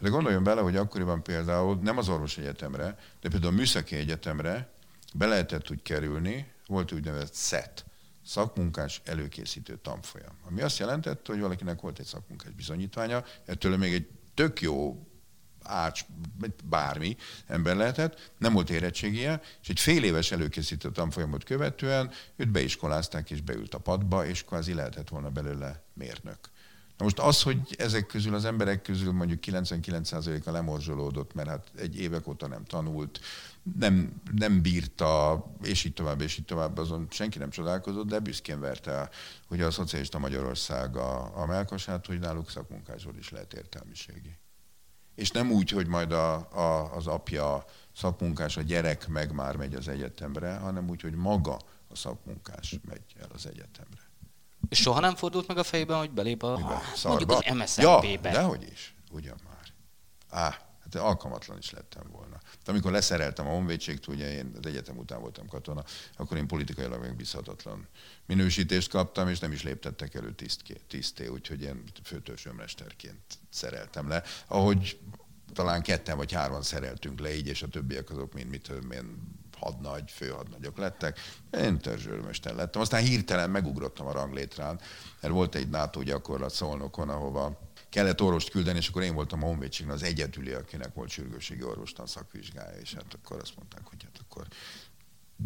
De 0.00 0.08
gondoljon 0.08 0.42
bele, 0.42 0.60
hogy 0.60 0.76
akkoriban 0.76 1.22
például 1.22 1.78
nem 1.82 1.98
az 1.98 2.08
orvos 2.08 2.38
egyetemre, 2.38 2.98
de 3.20 3.28
például 3.28 3.52
a 3.52 3.56
műszaki 3.56 3.96
egyetemre 3.96 4.72
be 5.14 5.26
lehetett 5.26 5.70
úgy 5.70 5.82
kerülni, 5.82 6.52
volt 6.66 6.92
úgynevezett 6.92 7.34
SET, 7.34 7.84
szakmunkás 8.26 9.00
előkészítő 9.04 9.78
tanfolyam. 9.82 10.38
Ami 10.48 10.60
azt 10.60 10.78
jelentette, 10.78 11.32
hogy 11.32 11.40
valakinek 11.40 11.80
volt 11.80 11.98
egy 11.98 12.06
szakmunkás 12.06 12.50
bizonyítványa, 12.50 13.24
ettől 13.44 13.76
még 13.76 13.94
egy 13.94 14.08
tök 14.34 14.60
jó 14.60 15.06
ács, 15.62 16.04
bármi 16.64 17.16
ember 17.46 17.76
lehetett, 17.76 18.32
nem 18.38 18.52
volt 18.52 18.70
érettségie, 18.70 19.40
és 19.62 19.68
egy 19.68 19.80
fél 19.80 20.04
éves 20.04 20.32
előkészítő 20.32 20.90
tanfolyamot 20.90 21.44
követően 21.44 22.10
őt 22.36 22.50
beiskolázták, 22.50 23.30
és 23.30 23.40
beült 23.40 23.74
a 23.74 23.78
padba, 23.78 24.26
és 24.26 24.44
kvázi 24.44 24.74
lehetett 24.74 25.08
volna 25.08 25.30
belőle 25.30 25.82
mérnök. 25.94 26.38
Na 27.00 27.06
most 27.06 27.18
az, 27.18 27.42
hogy 27.42 27.74
ezek 27.78 28.06
közül 28.06 28.34
az 28.34 28.44
emberek 28.44 28.82
közül 28.82 29.12
mondjuk 29.12 29.38
99%-a 29.46 30.50
lemorzsolódott, 30.50 31.34
mert 31.34 31.48
hát 31.48 31.70
egy 31.76 32.00
évek 32.00 32.26
óta 32.26 32.46
nem 32.46 32.64
tanult, 32.64 33.20
nem, 33.78 34.12
nem 34.36 34.62
bírta, 34.62 35.44
és 35.62 35.84
így 35.84 35.92
tovább, 35.92 36.20
és 36.20 36.38
így 36.38 36.44
tovább, 36.44 36.78
azon 36.78 37.06
senki 37.10 37.38
nem 37.38 37.50
csodálkozott, 37.50 38.06
de 38.06 38.18
büszkén 38.18 38.60
verte, 38.60 39.10
hogy 39.48 39.60
a 39.60 39.70
szocialista 39.70 40.18
Magyarország 40.18 40.96
a, 40.96 41.40
a 41.40 41.46
melkasát, 41.46 42.06
hogy 42.06 42.18
náluk 42.18 42.50
szakmunkásról 42.50 43.16
is 43.18 43.30
lehet 43.30 43.54
értelmiségi 43.54 44.38
és 45.14 45.30
nem 45.30 45.50
úgy, 45.50 45.70
hogy 45.70 45.86
majd 45.86 46.12
a, 46.12 46.34
a, 46.34 46.94
az 46.94 47.06
apja 47.06 47.64
szakmunkás, 47.96 48.56
a 48.56 48.62
gyerek 48.62 49.08
meg 49.08 49.32
már 49.32 49.56
megy 49.56 49.74
az 49.74 49.88
egyetemre, 49.88 50.56
hanem 50.56 50.88
úgy, 50.88 51.00
hogy 51.00 51.14
maga 51.14 51.58
a 51.88 51.96
szakmunkás 51.96 52.78
megy 52.88 53.02
el 53.20 53.28
az 53.34 53.46
egyetemre. 53.46 53.99
És 54.68 54.78
soha 54.80 55.00
nem 55.00 55.14
fordult 55.14 55.46
meg 55.46 55.58
a 55.58 55.62
fejében, 55.62 55.98
hogy 55.98 56.10
belép 56.10 56.42
a, 56.42 56.56
Miben? 56.56 56.78
mondjuk 57.04 57.30
az 57.30 57.44
Ja, 57.44 57.54
MSZNP-be. 57.54 58.30
dehogy 58.30 58.68
is. 58.72 58.94
Ugyan 59.10 59.36
már. 59.44 59.58
Á, 60.30 60.58
hát 60.82 60.94
alkalmatlan 60.94 61.58
is 61.58 61.70
lettem 61.70 62.02
volna. 62.12 62.40
De 62.64 62.70
amikor 62.70 62.90
leszereltem 62.90 63.46
a 63.46 63.50
honvédségtől, 63.50 64.14
ugye 64.14 64.32
én 64.32 64.52
az 64.58 64.66
egyetem 64.66 64.96
után 64.98 65.20
voltam 65.20 65.46
katona, 65.48 65.84
akkor 66.16 66.36
én 66.36 66.46
politikailag 66.46 67.00
megbízhatatlan 67.00 67.88
minősítést 68.26 68.90
kaptam, 68.90 69.28
és 69.28 69.38
nem 69.38 69.52
is 69.52 69.62
léptettek 69.62 70.14
elő 70.14 70.32
tisztké, 70.34 70.80
tiszté, 70.88 71.26
úgyhogy 71.26 71.62
én 71.62 71.82
főtörzsőmesterként 72.04 73.20
szereltem 73.50 74.08
le. 74.08 74.22
Ahogy 74.46 74.98
talán 75.52 75.82
ketten 75.82 76.16
vagy 76.16 76.32
hárman 76.32 76.62
szereltünk 76.62 77.20
le 77.20 77.34
így, 77.34 77.46
és 77.46 77.62
a 77.62 77.68
többiek 77.68 78.10
azok 78.10 78.32
mind 78.32 78.48
mit 78.48 78.62
tudom 78.62 78.90
én, 78.90 79.18
hadnagy, 79.60 80.10
főhadnagyok 80.10 80.78
lettek. 80.78 81.18
Én 81.50 81.78
törzsőrmester 81.78 82.54
lettem. 82.54 82.80
Aztán 82.80 83.02
hirtelen 83.02 83.50
megugrottam 83.50 84.06
a 84.06 84.12
ranglétrán, 84.12 84.80
mert 85.20 85.34
volt 85.34 85.54
egy 85.54 85.68
NATO 85.68 86.02
gyakorlat 86.02 86.54
Szolnokon, 86.54 87.08
ahova 87.08 87.60
kellett 87.88 88.22
orvost 88.22 88.50
küldeni, 88.50 88.78
és 88.78 88.88
akkor 88.88 89.02
én 89.02 89.14
voltam 89.14 89.42
a 89.42 89.46
honvédségben 89.46 89.94
az 89.94 90.02
egyedüli, 90.02 90.52
akinek 90.52 90.94
volt 90.94 91.08
sürgőségi 91.08 91.62
orvostan 91.62 92.06
szakvizsgája, 92.06 92.78
és 92.80 92.94
hát 92.94 93.18
akkor 93.22 93.40
azt 93.40 93.56
mondták, 93.56 93.86
hogy 93.86 94.02
hát 94.02 94.24
akkor 94.28 94.46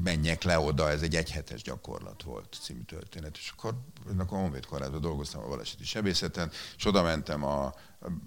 menjek 0.03 0.43
le 0.43 0.59
oda, 0.59 0.91
ez 0.91 1.03
egy 1.03 1.17
egyhetes 1.17 1.63
gyakorlat 1.63 2.23
volt 2.23 2.57
című 2.63 2.83
történet, 2.83 3.37
és 3.37 3.53
akkor 3.57 3.75
akkor 4.19 4.39
a 4.39 4.41
Honvéd 4.41 4.67
Kórházban 4.67 5.01
dolgoztam 5.01 5.43
a 5.43 5.49
baleseti 5.49 5.85
sebészeten, 5.85 6.51
és 6.77 6.85
oda 6.87 7.03
mentem 7.03 7.45
a, 7.45 7.75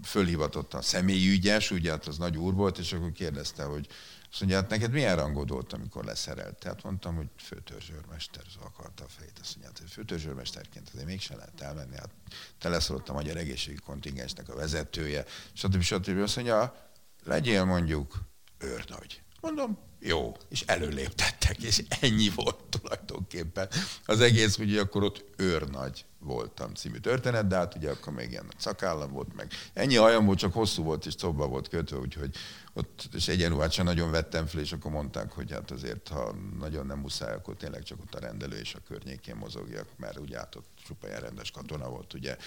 fölhivatott 0.04 0.74
a 0.74 0.82
személyügyes, 0.82 1.72
ugye 1.72 1.92
hát 1.92 2.08
az 2.08 2.18
nagy 2.18 2.38
úr 2.38 2.54
volt, 2.54 2.78
és 2.78 2.94
akkor 2.94 3.12
kérdezte, 3.12 3.64
hogy 3.64 3.88
azt 4.32 4.40
mondja, 4.40 4.58
hát 4.58 4.70
neked 4.70 4.92
milyen 4.92 5.16
rangod 5.16 5.50
volt, 5.50 5.74
amikor 5.74 6.04
leszerelt? 6.04 6.60
Tehát 6.60 6.84
mondtam, 6.84 7.16
hogy 7.16 7.28
főtörzsőrmester, 7.38 8.44
az 8.48 8.56
akarta 8.66 9.04
a 9.04 9.08
fejét. 9.08 9.40
Azt 9.42 9.56
mondja, 9.58 9.82
hogy 9.82 9.92
főtörzsőrmesterként 9.92 10.90
azért 10.94 11.06
mégsem 11.06 11.38
lehet 11.38 11.62
elmenni. 11.62 11.96
Hát 11.96 12.10
te 12.58 12.70
leszel 12.70 12.96
ott 12.96 13.10
a 13.10 13.14
magyar 13.14 13.38
egészségügyi 13.38 13.82
kontingensnek 13.82 14.50
a 14.50 14.56
vezetője, 14.56 15.26
stb. 15.54 15.82
stb. 15.82 16.18
Azt 16.18 16.36
mondja, 16.36 16.90
legyél 17.24 17.64
mondjuk 17.64 18.22
őrnagy. 18.58 19.22
Mondom, 19.42 19.78
jó, 20.00 20.36
és 20.50 20.62
előléptettek, 20.62 21.64
és 21.64 21.84
ennyi 22.02 22.30
volt 22.30 22.64
tulajdonképpen. 22.64 23.70
Az 24.06 24.20
egész, 24.20 24.58
ugye 24.58 24.82
akkor 24.82 25.04
ott 25.04 25.26
őrnagy 25.38 26.06
voltam 26.20 26.74
című 26.74 26.98
történet, 26.98 27.48
de 27.48 27.56
hát 27.56 27.76
ugye 27.76 27.90
akkor 27.90 28.14
még 28.14 28.32
ilyen 28.32 28.46
szakállam 28.58 29.12
volt, 29.12 29.36
meg 29.36 29.52
ennyi 29.74 29.96
hajam 29.96 30.26
volt, 30.26 30.38
csak 30.38 30.54
hosszú 30.54 30.84
volt, 30.84 31.06
és 31.06 31.14
szobba 31.18 31.48
volt 31.48 31.68
kötve, 31.68 31.98
úgyhogy 31.98 32.36
ott, 32.74 33.10
és 33.14 33.28
egyenruhát 33.28 33.72
sem 33.72 33.86
nagyon 33.86 34.12
vettem 34.12 34.46
fel, 34.46 34.62
és 34.62 34.72
akkor 34.72 34.92
mondták, 34.92 35.32
hogy 35.32 35.52
hát 35.52 35.72
azért, 35.72 36.08
ha 36.08 36.36
nagyon 36.60 36.86
nem 36.86 37.00
muszáj, 37.00 37.34
akkor 37.34 37.56
tényleg 37.56 37.84
csak 37.84 38.00
ott 38.00 38.16
a 38.16 38.20
rendelő 38.20 38.58
és 38.58 38.74
a 38.74 38.80
környékén 38.88 39.36
mozogjak, 39.36 39.88
mert 39.98 40.20
ugye 40.20 40.38
hát 40.38 40.56
ott 40.56 40.68
csupa 40.86 41.08
ilyen 41.08 41.20
rendes 41.20 41.52
katona 41.52 41.90
volt, 41.90 42.14
ugye 42.14 42.38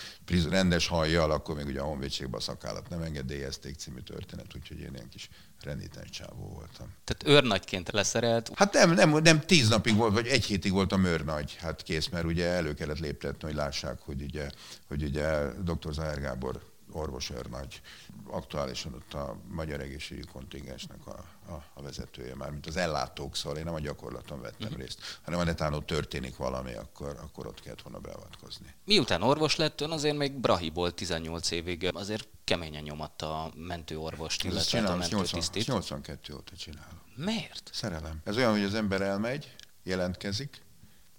rendes 0.48 0.86
hajjal, 0.86 1.30
akkor 1.30 1.54
még 1.54 1.66
ugye 1.66 1.80
a 1.80 1.84
honvédségben 1.84 2.40
a 2.40 2.42
szakállat 2.42 2.88
nem 2.88 3.02
engedélyezték 3.02 3.74
című 3.74 4.00
történet, 4.00 4.56
úgyhogy 4.56 4.80
én 4.80 4.90
ilyen 4.94 5.08
kis 5.08 5.28
renitens 5.60 6.10
csávó 6.10 6.48
voltam. 6.54 6.94
Tehát 7.04 7.38
őrnagyként 7.38 7.90
leszerelt? 7.90 8.50
Hát 8.54 8.72
nem, 8.72 8.90
nem, 8.90 9.10
nem 9.10 9.40
tíz 9.40 9.68
napig 9.68 9.96
volt, 9.96 10.12
vagy 10.12 10.26
egy 10.26 10.44
hétig 10.44 10.72
voltam 10.72 11.04
őrnagy, 11.04 11.56
hát 11.60 11.82
kész, 11.82 12.08
mert 12.08 12.24
ugye 12.24 12.46
elő 12.46 12.74
kellett 12.74 12.98
léptetni, 12.98 13.48
hogy 13.48 13.54
lássák, 13.70 14.00
hogy 14.00 14.22
ugye, 14.22 14.50
hogy 14.88 15.02
ugye 15.02 15.52
dr. 15.62 15.92
Zahár 15.92 16.20
Gábor 16.20 16.68
orvosőrnagy, 16.92 17.80
aktuálisan 18.26 18.94
ott 18.94 19.14
a 19.14 19.36
Magyar 19.48 19.80
Egészségügyi 19.80 20.26
Kontingensnek 20.32 21.06
a, 21.06 21.24
a, 21.48 21.64
a 21.74 21.82
vezetője, 21.82 22.34
már 22.34 22.50
mint 22.50 22.66
az 22.66 22.76
ellátók, 22.76 23.36
szóval 23.36 23.58
én 23.58 23.64
nem 23.64 23.74
a 23.74 23.80
gyakorlaton 23.80 24.40
vettem 24.40 24.72
mm. 24.74 24.76
részt, 24.76 25.20
hanem 25.22 25.38
ha 25.38 25.44
netán 25.44 25.74
ott 25.74 25.86
történik 25.86 26.36
valami, 26.36 26.74
akkor, 26.74 27.18
akkor 27.22 27.46
ott 27.46 27.60
kellett 27.60 27.82
volna 27.82 27.98
beavatkozni. 27.98 28.74
Miután 28.84 29.22
orvos 29.22 29.56
lett, 29.56 29.80
ön 29.80 29.90
azért 29.90 30.16
még 30.16 30.32
Brahiból 30.32 30.94
18 30.94 31.50
évig 31.50 31.90
azért 31.94 32.28
keményen 32.44 32.82
nyomatta 32.82 33.44
a 33.44 33.50
mentőorvost, 33.54 34.44
illetve 34.44 34.62
csinálom, 34.62 34.94
a 34.94 34.96
mentőtisztit. 34.98 35.66
82 35.66 36.34
óta 36.34 36.56
csinálom. 36.56 37.00
Miért? 37.16 37.70
Szerelem. 37.72 38.20
Ez 38.24 38.36
olyan, 38.36 38.50
hogy 38.50 38.64
az 38.64 38.74
ember 38.74 39.00
elmegy, 39.00 39.54
jelentkezik, 39.82 40.62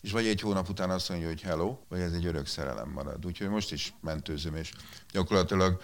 és 0.01 0.11
vagy 0.11 0.27
egy 0.27 0.41
hónap 0.41 0.69
után 0.69 0.89
azt 0.89 1.09
mondja, 1.09 1.27
hogy 1.27 1.41
hello, 1.41 1.77
vagy 1.87 1.99
ez 1.99 2.13
egy 2.13 2.25
örök 2.25 2.47
szerelem 2.47 2.89
marad. 2.89 3.25
Úgyhogy 3.25 3.49
most 3.49 3.71
is 3.71 3.93
mentőzöm, 4.01 4.55
és 4.55 4.71
gyakorlatilag 5.11 5.81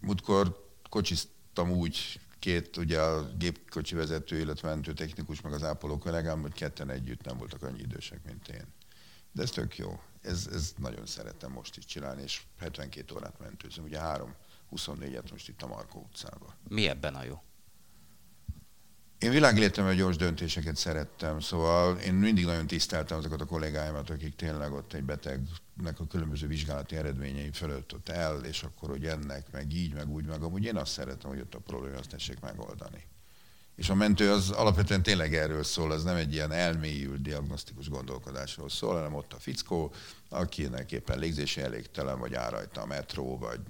múltkor 0.00 0.64
kocsiztam 0.88 1.70
úgy 1.70 2.20
két, 2.38 2.76
ugye 2.76 3.00
a 3.00 3.32
gépkocsi 3.38 3.94
vezető, 3.94 4.38
illetve 4.38 4.68
mentőtechnikus, 4.68 5.40
meg 5.40 5.52
az 5.52 5.62
ápoló 5.62 5.98
kollégám, 5.98 6.40
hogy 6.40 6.52
ketten 6.52 6.90
együtt 6.90 7.24
nem 7.24 7.38
voltak 7.38 7.62
annyi 7.62 7.80
idősek, 7.80 8.24
mint 8.24 8.48
én. 8.48 8.66
De 9.32 9.42
ez 9.42 9.50
tök 9.50 9.78
jó. 9.78 10.00
Ez, 10.22 10.48
ez 10.52 10.72
nagyon 10.76 11.06
szeretem 11.06 11.52
most 11.52 11.76
is 11.76 11.84
csinálni, 11.84 12.22
és 12.22 12.42
72 12.58 13.14
órát 13.14 13.38
mentőzöm. 13.38 13.84
Ugye 13.84 13.98
három, 13.98 14.34
24-et 14.76 15.30
most 15.30 15.48
itt 15.48 15.62
a 15.62 15.66
Markó 15.66 16.00
utcában. 16.00 16.54
Mi 16.68 16.88
ebben 16.88 17.14
a 17.14 17.24
jó? 17.24 17.42
Én 19.18 19.30
világéletemben 19.30 19.96
gyors 19.96 20.16
döntéseket 20.16 20.76
szerettem, 20.76 21.40
szóval 21.40 21.96
én 21.96 22.14
mindig 22.14 22.44
nagyon 22.44 22.66
tiszteltem 22.66 23.18
azokat 23.18 23.40
a 23.40 23.44
kollégáimat, 23.44 24.10
akik 24.10 24.36
tényleg 24.36 24.72
ott 24.72 24.92
egy 24.92 25.04
betegnek 25.04 26.00
a 26.00 26.06
különböző 26.06 26.46
vizsgálati 26.46 26.96
eredményei 26.96 27.50
fölött 27.52 27.94
ott 27.94 28.08
el, 28.08 28.44
és 28.44 28.62
akkor, 28.62 28.88
hogy 28.88 29.04
ennek, 29.04 29.52
meg 29.52 29.72
így, 29.72 29.94
meg 29.94 30.08
úgy, 30.08 30.26
meg 30.26 30.42
amúgy 30.42 30.64
én 30.64 30.76
azt 30.76 30.92
szeretem, 30.92 31.30
hogy 31.30 31.40
ott 31.40 31.54
a 31.54 31.58
probléma 31.58 31.98
azt 31.98 32.08
tessék 32.08 32.40
megoldani. 32.40 33.04
És 33.76 33.88
a 33.88 33.94
mentő 33.94 34.30
az 34.32 34.50
alapvetően 34.50 35.02
tényleg 35.02 35.34
erről 35.34 35.62
szól, 35.64 35.92
ez 35.92 36.02
nem 36.02 36.16
egy 36.16 36.32
ilyen 36.32 36.52
elmélyült 36.52 37.22
diagnosztikus 37.22 37.88
gondolkodásról 37.88 38.68
szól, 38.68 38.94
hanem 38.94 39.14
ott 39.14 39.32
a 39.32 39.38
fickó, 39.38 39.92
akinek 40.28 40.92
éppen 40.92 41.18
légzési 41.18 41.60
elégtelen, 41.60 42.18
vagy 42.18 42.34
árajta 42.34 42.80
a 42.80 42.86
metró, 42.86 43.38
vagy 43.38 43.60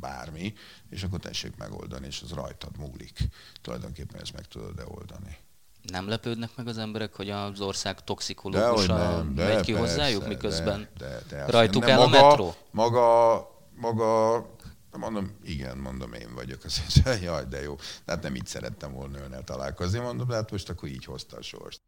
bármi, 0.00 0.54
és 0.90 1.02
akkor 1.02 1.18
tessék 1.18 1.56
megoldani, 1.56 2.06
és 2.06 2.20
az 2.22 2.30
rajtad 2.30 2.78
múlik. 2.78 3.18
Tulajdonképpen 3.60 4.20
ezt 4.20 4.32
meg 4.32 4.46
tudod-e 4.46 4.84
oldani. 4.86 5.36
Nem 5.82 6.08
lepődnek 6.08 6.50
meg 6.56 6.66
az 6.66 6.78
emberek, 6.78 7.14
hogy 7.14 7.30
az 7.30 7.60
ország 7.60 8.04
toxikológusa 8.04 9.24
megy 9.34 9.60
ki 9.60 9.72
persze, 9.72 9.88
hozzájuk, 9.88 10.26
miközben 10.26 10.88
de, 10.98 11.22
de, 11.28 11.36
de 11.36 11.46
rajtuk 11.46 11.88
el 11.88 11.98
maga, 11.98 12.18
a 12.18 12.28
metró? 12.28 12.54
Maga, 12.70 13.50
maga 13.74 14.46
Mondom, 14.98 15.36
igen, 15.42 15.76
mondom, 15.78 16.12
én 16.12 16.34
vagyok. 16.34 16.64
Azt 16.64 16.80
mondja, 17.04 17.12
jaj, 17.32 17.44
de 17.44 17.62
jó. 17.62 17.76
Tehát 18.04 18.22
nem 18.22 18.34
így 18.34 18.46
szerettem 18.46 18.92
volna 18.92 19.18
önnel 19.18 19.44
találkozni, 19.44 19.98
mondom, 19.98 20.28
de 20.28 20.34
hát 20.34 20.50
most 20.50 20.68
akkor 20.68 20.88
így 20.88 21.04
hozta 21.04 21.36
a 21.36 21.42
sorst. 21.42 21.80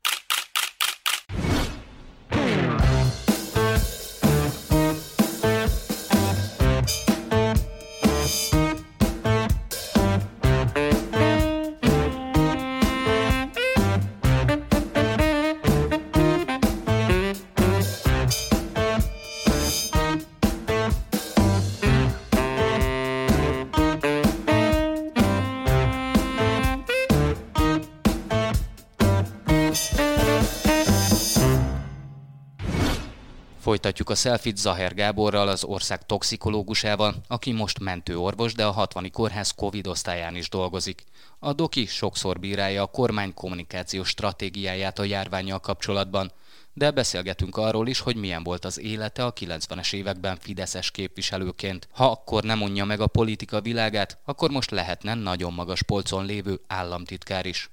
Folytatjuk 33.80 34.10
a 34.10 34.14
selfit 34.14 34.56
Zaher 34.56 34.94
Gáborral, 34.94 35.48
az 35.48 35.64
ország 35.64 36.06
toxikológusával, 36.06 37.14
aki 37.28 37.52
most 37.52 37.78
mentőorvos, 37.78 38.54
de 38.54 38.66
a 38.66 38.70
60 38.70 39.10
kórház 39.10 39.50
Covid 39.50 39.86
osztályán 39.86 40.36
is 40.36 40.48
dolgozik. 40.48 41.04
A 41.38 41.52
doki 41.52 41.86
sokszor 41.86 42.38
bírálja 42.38 42.82
a 42.82 42.86
kormány 42.86 43.34
kommunikációs 43.34 44.08
stratégiáját 44.08 44.98
a 44.98 45.04
járványjal 45.04 45.58
kapcsolatban, 45.58 46.32
de 46.72 46.90
beszélgetünk 46.90 47.56
arról 47.56 47.88
is, 47.88 48.00
hogy 48.00 48.16
milyen 48.16 48.42
volt 48.42 48.64
az 48.64 48.80
élete 48.80 49.24
a 49.24 49.32
90-es 49.32 49.92
években 49.92 50.36
Fideszes 50.40 50.90
képviselőként. 50.90 51.88
Ha 51.92 52.10
akkor 52.10 52.42
nem 52.42 52.62
unja 52.62 52.84
meg 52.84 53.00
a 53.00 53.06
politika 53.06 53.60
világát, 53.60 54.18
akkor 54.24 54.50
most 54.50 54.70
lehetne 54.70 55.14
nagyon 55.14 55.52
magas 55.52 55.82
polcon 55.82 56.26
lévő 56.26 56.60
államtitkár 56.66 57.46
is. 57.46 57.70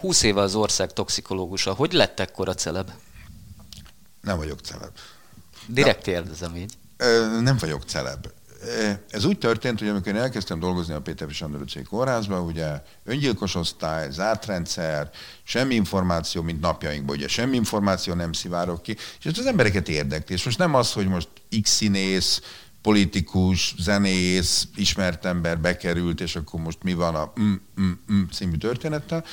20 0.00 0.22
éve 0.22 0.40
az 0.40 0.54
ország 0.54 0.92
toxikológusa. 0.92 1.74
Hogy 1.74 1.92
lett 1.92 2.20
ekkora 2.20 2.54
celeb? 2.54 2.90
Nem 4.28 4.36
vagyok 4.36 4.60
celeb. 4.60 4.90
Direkt 5.66 6.02
kérdezem 6.02 6.56
így. 6.56 6.72
Nem 7.40 7.56
vagyok 7.60 7.82
celeb. 7.82 8.26
Ez 9.10 9.24
úgy 9.24 9.38
történt, 9.38 9.78
hogy 9.78 9.88
amikor 9.88 10.14
én 10.14 10.20
elkezdtem 10.20 10.60
dolgozni 10.60 10.94
a 10.94 11.00
Péter 11.00 11.30
Sándor 11.30 11.60
utcai 11.60 11.82
kórházban, 11.82 12.40
ugye 12.40 12.82
öngyilkos 13.04 13.54
osztály, 13.54 14.10
zárt 14.10 14.46
rendszer, 14.46 15.10
semmi 15.42 15.74
információ, 15.74 16.42
mint 16.42 16.60
napjainkban, 16.60 17.16
ugye 17.16 17.28
semmi 17.28 17.56
információ 17.56 18.14
nem 18.14 18.32
szivárok 18.32 18.82
ki, 18.82 18.96
és 19.18 19.24
ez 19.24 19.38
az 19.38 19.46
embereket 19.46 19.88
érdekli. 19.88 20.34
És 20.34 20.44
most 20.44 20.58
nem 20.58 20.74
az, 20.74 20.92
hogy 20.92 21.06
most 21.06 21.28
X 21.62 21.70
színész, 21.70 22.40
politikus, 22.82 23.74
zenész, 23.78 24.68
ismert 24.74 25.24
ember 25.24 25.60
bekerült, 25.60 26.20
és 26.20 26.36
akkor 26.36 26.60
most 26.60 26.82
mi 26.82 26.94
van 26.94 27.14
a 27.14 27.32
mm, 27.40 27.54
mm, 27.80 27.92
mm 28.12 28.22
című 28.32 28.56
történettel, 28.56 29.24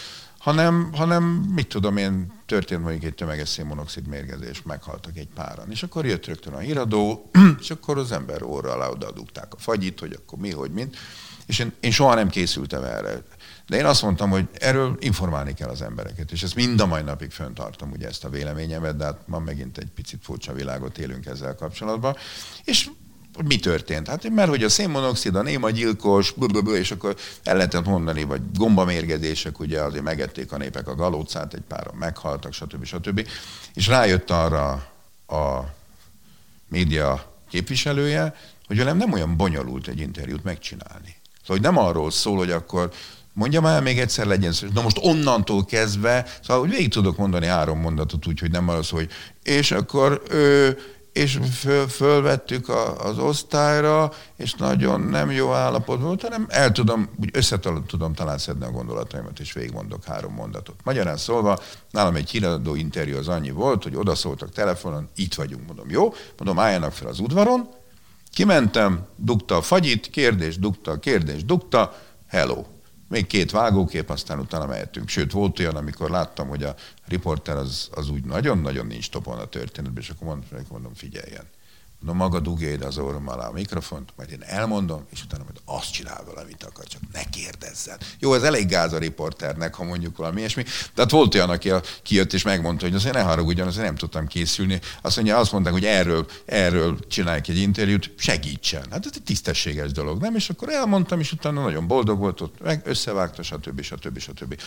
hanem, 0.45 0.89
hanem 0.93 1.23
mit 1.55 1.67
tudom 1.67 1.97
én, 1.97 2.31
történt 2.45 2.81
mondjuk 2.81 3.03
egy 3.03 3.15
tömeges 3.15 3.49
szénmonoxid 3.49 4.07
mérgezés, 4.07 4.61
meghaltak 4.61 5.17
egy 5.17 5.27
páran. 5.35 5.71
És 5.71 5.83
akkor 5.83 6.05
jött 6.05 6.25
rögtön 6.25 6.53
a 6.53 6.57
híradó, 6.57 7.29
és 7.61 7.69
akkor 7.69 7.97
az 7.97 8.11
ember 8.11 8.43
óra 8.43 8.71
alá 8.71 8.87
odaadugták 8.87 9.53
a 9.53 9.57
fagyit, 9.57 9.99
hogy 9.99 10.13
akkor 10.13 10.39
mi, 10.39 10.51
hogy 10.51 10.71
mint. 10.71 10.97
És 11.45 11.59
én, 11.59 11.73
én 11.79 11.91
soha 11.91 12.15
nem 12.15 12.29
készültem 12.29 12.83
erre. 12.83 13.23
De 13.67 13.77
én 13.77 13.85
azt 13.85 14.01
mondtam, 14.01 14.29
hogy 14.29 14.47
erről 14.53 14.97
informálni 14.99 15.53
kell 15.53 15.69
az 15.69 15.81
embereket, 15.81 16.31
és 16.31 16.43
ezt 16.43 16.55
mind 16.55 16.79
a 16.79 16.85
mai 16.85 17.01
napig 17.01 17.31
föntartom, 17.31 17.91
ugye 17.91 18.07
ezt 18.07 18.23
a 18.23 18.29
véleményemet, 18.29 18.97
de 18.97 19.03
hát 19.03 19.27
ma 19.27 19.39
megint 19.39 19.77
egy 19.77 19.91
picit 19.95 20.19
furcsa 20.23 20.53
világot 20.53 20.97
élünk 20.97 21.25
ezzel 21.25 21.55
kapcsolatban. 21.55 22.15
És 22.63 22.89
mi 23.43 23.55
történt? 23.59 24.07
Hát 24.07 24.29
mert 24.29 24.49
hogy 24.49 24.63
a 24.63 24.69
szénmonoxid, 24.69 25.35
a 25.35 25.41
néma 25.41 25.69
gyilkos, 25.69 26.33
és 26.73 26.91
akkor 26.91 27.15
el 27.43 27.55
lehetett 27.55 27.85
mondani, 27.85 28.23
vagy 28.23 28.41
gombamérgezések, 28.57 29.59
ugye 29.59 29.81
azért 29.81 30.03
megették 30.03 30.51
a 30.51 30.57
népek 30.57 30.87
a 30.87 30.95
galócát, 30.95 31.53
egy 31.53 31.63
páran 31.67 31.95
meghaltak, 31.95 32.53
stb. 32.53 32.85
stb. 32.85 33.27
És 33.73 33.87
rájött 33.87 34.29
arra 34.31 34.71
a 35.27 35.73
média 36.67 37.33
képviselője, 37.49 38.35
hogy 38.67 38.77
velem 38.77 38.97
nem 38.97 39.13
olyan 39.13 39.37
bonyolult 39.37 39.87
egy 39.87 39.99
interjút 39.99 40.43
megcsinálni. 40.43 41.15
Szóval 41.41 41.57
hogy 41.57 41.61
nem 41.61 41.77
arról 41.77 42.11
szól, 42.11 42.37
hogy 42.37 42.51
akkor 42.51 42.91
Mondjam 43.35 43.65
el 43.65 43.81
még 43.81 43.99
egyszer 43.99 44.25
legyen 44.25 44.51
szó. 44.51 44.67
Na 44.73 44.81
most 44.81 44.97
onnantól 45.01 45.65
kezdve, 45.65 46.25
szóval 46.41 46.59
hogy 46.59 46.69
végig 46.69 46.89
tudok 46.89 47.17
mondani 47.17 47.45
három 47.45 47.79
mondatot 47.79 48.27
úgy, 48.27 48.39
hogy 48.39 48.51
nem 48.51 48.69
arról 48.69 48.83
szól, 48.83 48.99
hogy 48.99 49.11
és 49.43 49.71
akkor 49.71 50.21
ő, 50.29 50.77
és 51.15 51.39
föl, 51.53 51.87
fölvettük 51.87 52.69
a, 52.69 53.05
az 53.05 53.19
osztályra, 53.19 54.11
és 54.35 54.53
nagyon 54.53 55.01
nem 55.01 55.31
jó 55.31 55.51
állapot 55.51 56.01
volt, 56.01 56.21
hanem 56.21 56.45
el 56.49 56.71
tudom, 56.71 57.09
úgy 57.21 57.29
össze 57.33 57.59
tudom 57.87 58.13
talán 58.13 58.37
szedni 58.37 58.65
a 58.65 58.71
gondolataimat, 58.71 59.39
és 59.39 59.53
végigmondok 59.53 60.03
három 60.03 60.33
mondatot. 60.33 60.75
Magyarán 60.83 61.17
szólva, 61.17 61.59
nálam 61.91 62.15
egy 62.15 62.29
híradó 62.29 62.75
interjú 62.75 63.17
az 63.17 63.27
annyi 63.27 63.51
volt, 63.51 63.83
hogy 63.83 63.95
odaszóltak 63.95 64.51
telefonon, 64.51 65.09
itt 65.15 65.33
vagyunk, 65.33 65.65
mondom, 65.65 65.89
jó, 65.89 66.13
mondom, 66.37 66.59
álljanak 66.59 66.91
fel 66.91 67.07
az 67.07 67.19
udvaron, 67.19 67.69
kimentem, 68.33 69.05
dugta 69.15 69.55
a 69.55 69.61
fagyit, 69.61 70.09
kérdés, 70.09 70.59
dugta, 70.59 70.99
kérdés, 70.99 71.45
dugta, 71.45 71.95
hello, 72.27 72.63
még 73.07 73.27
két 73.27 73.51
vágókép, 73.51 74.09
aztán 74.09 74.39
utána 74.39 74.65
mehetünk. 74.65 75.09
Sőt, 75.09 75.31
volt 75.31 75.59
olyan, 75.59 75.75
amikor 75.75 76.09
láttam, 76.09 76.47
hogy 76.47 76.63
a 76.63 76.75
riporter 77.07 77.55
az, 77.55 77.89
az 77.91 78.09
úgy 78.09 78.23
nagyon-nagyon 78.23 78.87
nincs 78.87 79.09
topon 79.09 79.37
a 79.37 79.45
történetben, 79.45 80.03
és 80.03 80.09
akkor 80.09 80.37
mondom, 80.69 80.93
figyeljen 80.93 81.45
no 82.05 82.13
maga 82.13 82.39
dugja 82.39 82.71
ide 82.71 82.85
az 82.85 82.97
orrom 82.97 83.29
alá 83.29 83.47
a 83.47 83.51
mikrofont, 83.51 84.13
majd 84.15 84.31
én 84.31 84.41
elmondom, 84.41 85.05
és 85.11 85.23
utána 85.23 85.43
majd 85.43 85.57
azt 85.65 85.91
csinál 85.91 86.23
vele, 86.25 86.41
amit 86.41 86.63
akar, 86.63 86.85
csak 86.85 87.01
ne 87.13 87.23
kérdezzen. 87.23 87.97
Jó, 88.19 88.33
ez 88.33 88.43
elég 88.43 88.67
gáz 88.67 88.93
a 88.93 88.97
riporternek, 88.97 89.75
ha 89.75 89.83
mondjuk 89.83 90.17
valami 90.17 90.39
ilyesmi. 90.39 90.63
Tehát 90.93 91.11
volt 91.11 91.35
olyan, 91.35 91.49
aki 91.49 91.71
kijött 92.03 92.33
és 92.33 92.43
megmondta, 92.43 92.85
hogy 92.85 92.95
azért 92.95 93.13
ne 93.13 93.21
haragudjon, 93.21 93.67
azért 93.67 93.85
nem 93.85 93.95
tudtam 93.95 94.27
készülni. 94.27 94.79
Azt 95.01 95.15
mondja, 95.15 95.37
azt 95.37 95.51
mondták, 95.51 95.73
hogy 95.73 95.85
erről, 95.85 96.25
erről 96.45 96.99
csinálják 97.07 97.47
egy 97.47 97.57
interjút, 97.57 98.13
segítsen. 98.17 98.85
Hát 98.91 99.05
ez 99.05 99.11
egy 99.15 99.23
tisztességes 99.23 99.91
dolog, 99.91 100.21
nem? 100.21 100.35
És 100.35 100.49
akkor 100.49 100.69
elmondtam, 100.69 101.19
és 101.19 101.31
utána 101.31 101.61
nagyon 101.61 101.87
boldog 101.87 102.19
volt, 102.19 102.41
ott 102.41 102.61
meg 102.61 102.81
összevágta, 102.83 103.43
stb. 103.43 103.81
stb. 103.81 104.19
stb. 104.19 104.61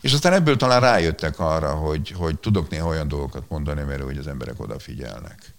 És 0.00 0.12
aztán 0.12 0.32
ebből 0.32 0.56
talán 0.56 0.80
rájöttek 0.80 1.38
arra, 1.38 1.74
hogy, 1.74 2.10
hogy 2.10 2.38
tudok 2.38 2.68
néha 2.68 2.88
olyan 2.88 3.08
dolgokat 3.08 3.44
mondani, 3.48 3.82
mert 3.82 4.02
hogy 4.02 4.18
az 4.18 4.26
emberek 4.26 4.60
odafigyelnek. 4.60 5.53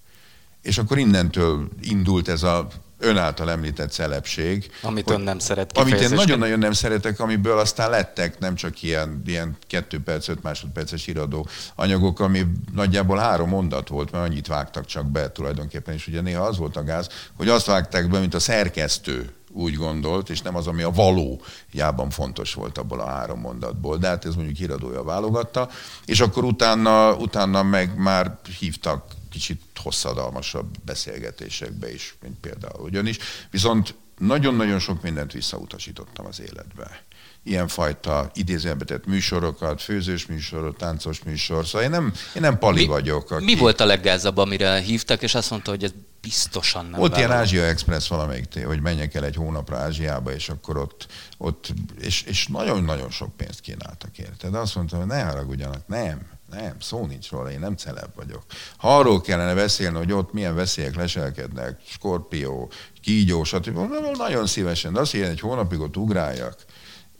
És 0.65 0.77
akkor 0.77 0.97
innentől 0.97 1.69
indult 1.81 2.27
ez 2.27 2.43
a 2.43 2.67
ön 2.99 3.17
által 3.17 3.51
említett 3.51 3.91
szelepség. 3.91 4.71
Amit 4.81 5.09
ön 5.09 5.21
nem 5.21 5.39
szeret 5.39 5.77
Amit 5.77 5.99
én 5.99 6.09
nagyon-nagyon 6.09 6.59
nem 6.59 6.71
szeretek, 6.71 7.19
amiből 7.19 7.57
aztán 7.57 7.89
lettek 7.89 8.39
nem 8.39 8.55
csak 8.55 8.83
ilyen, 8.83 9.21
ilyen 9.25 9.57
kettő 9.67 9.99
perc, 9.99 10.27
öt 10.27 10.43
másodperces 10.43 11.07
iradó 11.07 11.47
anyagok, 11.75 12.19
ami 12.19 12.45
nagyjából 12.73 13.17
három 13.17 13.49
mondat 13.49 13.87
volt, 13.87 14.11
mert 14.11 14.25
annyit 14.25 14.47
vágtak 14.47 14.85
csak 14.85 15.05
be 15.05 15.31
tulajdonképpen, 15.31 15.93
és 15.93 16.07
ugye 16.07 16.21
néha 16.21 16.43
az 16.43 16.57
volt 16.57 16.75
a 16.75 16.83
gáz, 16.83 17.09
hogy 17.37 17.49
azt 17.49 17.65
vágták 17.65 18.09
be, 18.09 18.19
mint 18.19 18.33
a 18.33 18.39
szerkesztő 18.39 19.29
úgy 19.55 19.75
gondolt, 19.75 20.29
és 20.29 20.41
nem 20.41 20.55
az, 20.55 20.67
ami 20.67 20.81
a 20.81 20.91
valójában 20.91 22.09
fontos 22.09 22.53
volt 22.53 22.77
abból 22.77 22.99
a 22.99 23.05
három 23.05 23.39
mondatból. 23.39 23.97
De 23.97 24.07
hát 24.07 24.25
ez 24.25 24.35
mondjuk 24.35 24.57
híradója 24.57 25.03
válogatta, 25.03 25.69
és 26.05 26.19
akkor 26.19 26.43
utána, 26.43 27.15
utána 27.15 27.63
meg 27.63 27.97
már 27.97 28.39
hívtak 28.59 29.13
kicsit 29.29 29.61
hosszadalmasabb 29.75 30.77
beszélgetésekbe 30.85 31.93
is, 31.93 32.15
mint 32.21 32.39
például 32.39 32.83
ugyanis. 32.83 33.17
Viszont 33.51 33.95
nagyon-nagyon 34.17 34.79
sok 34.79 35.01
mindent 35.01 35.31
visszautasítottam 35.31 36.25
az 36.25 36.41
életbe. 36.41 37.03
Ilyenfajta 37.47 38.31
idézőjelbe 38.33 38.85
tett 38.85 39.05
műsorokat, 39.05 39.81
főzős 39.81 40.25
műsorot, 40.25 40.77
táncos 40.77 41.23
műsor. 41.23 41.65
Szóval 41.65 41.81
én 41.81 41.89
nem, 41.89 42.13
én 42.35 42.41
nem 42.41 42.57
pali 42.57 42.81
mi, 42.81 42.85
vagyok. 42.85 43.31
Aki... 43.31 43.43
Mi 43.43 43.55
volt 43.55 43.79
a 43.79 43.85
leggázabb, 43.85 44.37
amire 44.37 44.79
hívtak, 44.79 45.21
és 45.21 45.35
azt 45.35 45.49
mondta, 45.49 45.69
hogy 45.71 45.83
ez 45.83 45.91
biztosan 46.21 46.85
nem 46.85 47.01
Ott 47.01 47.17
ilyen 47.17 47.31
Ázsia 47.31 47.63
Express 47.63 48.07
valamelyik, 48.07 48.65
hogy 48.65 48.81
menjek 48.81 49.13
el 49.15 49.25
egy 49.25 49.35
hónapra 49.35 49.77
Ázsiába, 49.77 50.33
és 50.33 50.49
akkor 50.49 50.77
ott, 50.77 51.07
ott 51.37 51.73
és, 52.01 52.21
és 52.21 52.47
nagyon-nagyon 52.47 53.09
sok 53.09 53.35
pénzt 53.37 53.59
kínáltak 53.59 54.17
érte. 54.17 54.49
De 54.49 54.57
azt 54.57 54.75
mondtam, 54.75 54.99
hogy 54.99 55.07
ne 55.07 55.23
haragudjanak, 55.23 55.87
nem, 55.87 56.21
nem, 56.49 56.75
szó 56.79 57.05
nincs 57.05 57.29
róla, 57.29 57.51
én 57.51 57.59
nem 57.59 57.75
celeb 57.75 58.15
vagyok. 58.15 58.43
Ha 58.77 58.97
arról 58.97 59.21
kellene 59.21 59.53
beszélni, 59.53 59.97
hogy 59.97 60.11
ott 60.11 60.33
milyen 60.33 60.55
veszélyek 60.55 60.95
leselkednek, 60.95 61.79
skorpió, 61.87 62.71
kígyó, 63.01 63.43
stb. 63.43 63.79
Nagyon 64.17 64.47
szívesen, 64.47 64.93
de 64.93 64.99
azt 64.99 65.11
hogy 65.11 65.21
egy 65.21 65.39
hónapig 65.39 65.79
ott 65.79 65.97
ugráljak, 65.97 66.55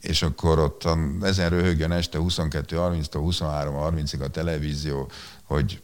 és 0.06 0.22
akkor 0.22 0.58
ott 0.58 0.88
ezen 1.22 1.50
röhögjön 1.50 1.92
este 1.92 2.18
22.30-tól 2.20 3.06
23.30-ig 3.12 4.20
a 4.20 4.28
televízió, 4.28 5.10
hogy 5.42 5.80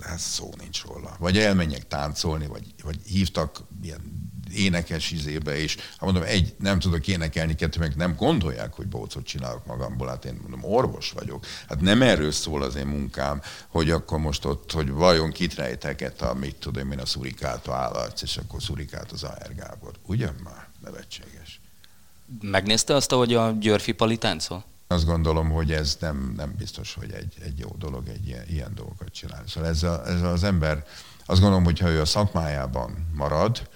ez 0.00 0.20
szó 0.20 0.50
nincs 0.58 0.84
róla. 0.84 1.16
Vagy 1.18 1.38
elmenjek 1.38 1.86
táncolni, 1.86 2.46
vagy, 2.46 2.74
vagy 2.82 2.98
hívtak 3.06 3.60
ilyen 3.82 4.30
énekes 4.54 5.10
izébe, 5.10 5.56
és 5.56 5.76
ha 5.96 6.04
mondom, 6.04 6.22
egy, 6.22 6.54
nem 6.58 6.78
tudok 6.78 7.08
énekelni, 7.08 7.54
kettő, 7.54 7.78
meg 7.78 7.96
nem 7.96 8.14
gondolják, 8.16 8.72
hogy 8.72 8.86
bócot 8.86 9.24
csinálok 9.24 9.66
magamból, 9.66 10.08
hát 10.08 10.24
én 10.24 10.38
mondom, 10.40 10.64
orvos 10.64 11.10
vagyok. 11.10 11.46
Hát 11.68 11.80
nem 11.80 12.02
erről 12.02 12.32
szól 12.32 12.62
az 12.62 12.74
én 12.74 12.86
munkám, 12.86 13.42
hogy 13.68 13.90
akkor 13.90 14.18
most 14.18 14.44
ott, 14.44 14.72
hogy 14.72 14.90
vajon 14.90 15.30
kit 15.30 15.54
rejteket 15.54 16.22
a, 16.22 16.34
mit 16.34 16.56
tudom 16.56 16.92
én, 16.92 16.98
a 16.98 17.06
szurikát 17.06 17.68
állatsz, 17.68 18.22
és 18.22 18.36
akkor 18.36 18.62
szurikát 18.62 19.12
az 19.12 19.22
A.R. 19.22 19.54
Gábor. 19.54 19.92
Ugyan 20.06 20.34
már? 20.44 20.68
Nevetséges. 20.82 21.60
Megnézte 22.40 22.94
azt, 22.94 23.12
hogy 23.12 23.34
a 23.34 23.50
Györfi 23.50 23.92
Pali 23.92 24.18
táncol? 24.18 24.64
Azt 24.86 25.06
gondolom, 25.06 25.50
hogy 25.50 25.72
ez 25.72 25.96
nem, 26.00 26.32
nem 26.36 26.54
biztos, 26.58 26.94
hogy 26.94 27.12
egy, 27.12 27.34
egy 27.42 27.58
jó 27.58 27.68
dolog 27.78 28.08
egy 28.08 28.26
ilyen, 28.26 28.44
ilyen 28.48 28.74
dolgokat 28.74 29.12
csinálni. 29.12 29.48
Szóval 29.48 29.68
ez, 29.68 29.82
a, 29.82 30.06
ez 30.06 30.22
az 30.22 30.42
ember, 30.44 30.84
azt 31.26 31.40
gondolom, 31.40 31.64
hogy 31.64 31.78
ha 31.78 31.88
ő 31.88 32.00
a 32.00 32.04
szakmájában 32.04 33.10
marad, 33.14 33.68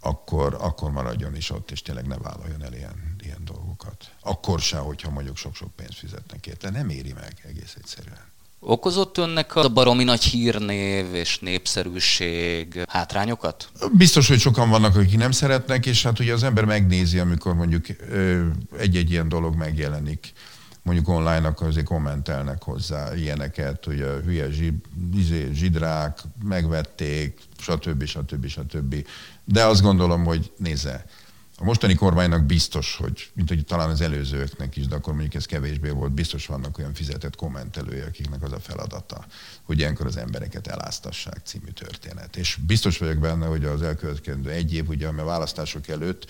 akkor, 0.00 0.56
akkor 0.60 0.90
maradjon 0.90 1.36
is 1.36 1.50
ott, 1.50 1.70
és 1.70 1.82
tényleg 1.82 2.06
ne 2.06 2.16
vállaljon 2.16 2.64
el 2.64 2.72
ilyen, 2.72 3.16
ilyen 3.22 3.44
dolgokat. 3.44 4.10
Akkor 4.20 4.60
se, 4.60 4.78
hogyha 4.78 5.10
mondjuk 5.10 5.36
sok-sok 5.36 5.70
pénzt 5.76 5.98
fizetnek 5.98 6.46
érte. 6.46 6.70
Nem 6.70 6.88
éri 6.88 7.12
meg 7.12 7.42
egész 7.48 7.74
egyszerűen. 7.78 8.28
Okozott 8.62 9.18
önnek 9.18 9.54
a 9.54 9.68
baromi 9.68 10.04
nagy 10.04 10.22
hírnév 10.22 11.14
és 11.14 11.38
népszerűség 11.38 12.84
hátrányokat? 12.88 13.70
Biztos, 13.92 14.28
hogy 14.28 14.38
sokan 14.38 14.70
vannak, 14.70 14.96
akik 14.96 15.18
nem 15.18 15.30
szeretnek, 15.30 15.86
és 15.86 16.02
hát 16.02 16.18
ugye 16.18 16.32
az 16.32 16.42
ember 16.42 16.64
megnézi, 16.64 17.18
amikor 17.18 17.54
mondjuk 17.54 17.86
egy-egy 18.78 19.10
ilyen 19.10 19.28
dolog 19.28 19.54
megjelenik 19.54 20.32
mondjuk 20.82 21.08
online, 21.08 21.46
akkor 21.46 21.66
azért 21.66 21.86
kommentelnek 21.86 22.62
hozzá 22.62 23.14
ilyeneket, 23.14 23.84
hogy 23.84 24.00
a 24.00 24.20
hülye 24.20 24.48
izé, 25.14 25.50
zsidrák 25.52 26.18
megvették, 26.44 27.38
stb. 27.58 28.04
stb. 28.04 28.46
stb. 28.46 29.06
De 29.44 29.64
azt 29.64 29.82
gondolom, 29.82 30.24
hogy 30.24 30.52
nézze, 30.56 31.04
a 31.60 31.64
mostani 31.64 31.94
kormánynak 31.94 32.44
biztos, 32.44 32.96
hogy, 32.96 33.30
mint 33.34 33.48
hogy 33.48 33.64
talán 33.64 33.90
az 33.90 34.00
előzőknek 34.00 34.76
is, 34.76 34.86
de 34.86 34.94
akkor 34.94 35.12
mondjuk 35.12 35.34
ez 35.34 35.46
kevésbé 35.46 35.88
volt, 35.88 36.12
biztos 36.12 36.46
vannak 36.46 36.78
olyan 36.78 36.94
fizetett 36.94 37.36
kommentelői, 37.36 38.00
akiknek 38.00 38.42
az 38.42 38.52
a 38.52 38.60
feladata, 38.60 39.26
hogy 39.62 39.78
ilyenkor 39.78 40.06
az 40.06 40.16
embereket 40.16 40.66
eláztassák 40.66 41.40
című 41.44 41.70
történet. 41.70 42.36
És 42.36 42.58
biztos 42.66 42.98
vagyok 42.98 43.18
benne, 43.18 43.46
hogy 43.46 43.64
az 43.64 43.82
elkövetkező 43.82 44.50
egy 44.50 44.74
év, 44.74 44.88
ugye, 44.88 45.08
a 45.08 45.24
választások 45.24 45.88
előtt 45.88 46.26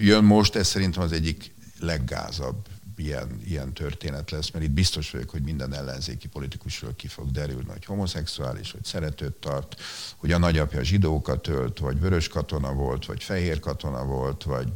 jön 0.00 0.24
most, 0.24 0.54
ez 0.54 0.66
szerintem 0.66 1.02
az 1.02 1.12
egyik 1.12 1.54
leggázabb 1.78 2.66
ilyen, 2.96 3.40
ilyen 3.44 3.72
történet 3.72 4.30
lesz, 4.30 4.50
mert 4.50 4.64
itt 4.64 4.70
biztos 4.70 5.10
vagyok, 5.10 5.30
hogy 5.30 5.42
minden 5.42 5.74
ellenzéki 5.74 6.28
politikusról 6.28 6.94
ki 6.96 7.06
fog 7.08 7.30
derülni, 7.30 7.68
hogy 7.68 7.84
homoszexuális, 7.84 8.72
hogy 8.72 8.84
szeretőt 8.84 9.32
tart, 9.32 9.80
hogy 10.16 10.32
a 10.32 10.38
nagyapja 10.38 10.82
zsidókat 10.82 11.48
ölt, 11.48 11.78
vagy 11.78 12.00
vörös 12.00 12.28
katona 12.28 12.72
volt, 12.72 13.06
vagy 13.06 13.22
fehér 13.22 13.60
katona 13.60 14.04
volt, 14.04 14.42
vagy 14.42 14.68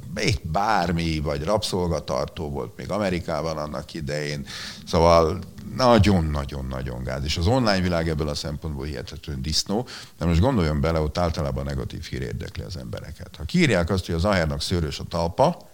bármi, 0.43 1.19
vagy 1.19 1.45
rabszolgatartó 1.45 2.51
volt 2.51 2.77
még 2.77 2.91
Amerikában 2.91 3.57
annak 3.59 3.95
idején. 3.95 4.47
Szóval 4.87 5.39
Nagyon-nagyon-nagyon 5.77 7.03
gáz. 7.03 7.25
És 7.25 7.37
az 7.37 7.47
online 7.47 7.81
világ 7.81 8.09
ebből 8.09 8.29
a 8.29 8.35
szempontból 8.35 8.85
hihetetlen 8.85 9.43
disznó. 9.43 9.87
De 10.19 10.25
most 10.25 10.41
gondoljon 10.41 10.81
bele, 10.81 11.01
ott 11.01 11.19
általában 11.19 11.65
negatív 11.65 12.03
hír 12.03 12.23
érdekli 12.23 12.63
az 12.63 12.77
embereket. 12.77 13.37
Ha 13.37 13.45
kírják 13.45 13.91
azt, 13.91 14.07
hogy 14.07 14.15
az 14.15 14.25
ahernak 14.25 14.63
szőrös 14.63 14.99
a 14.99 15.05
talpa, 15.05 15.68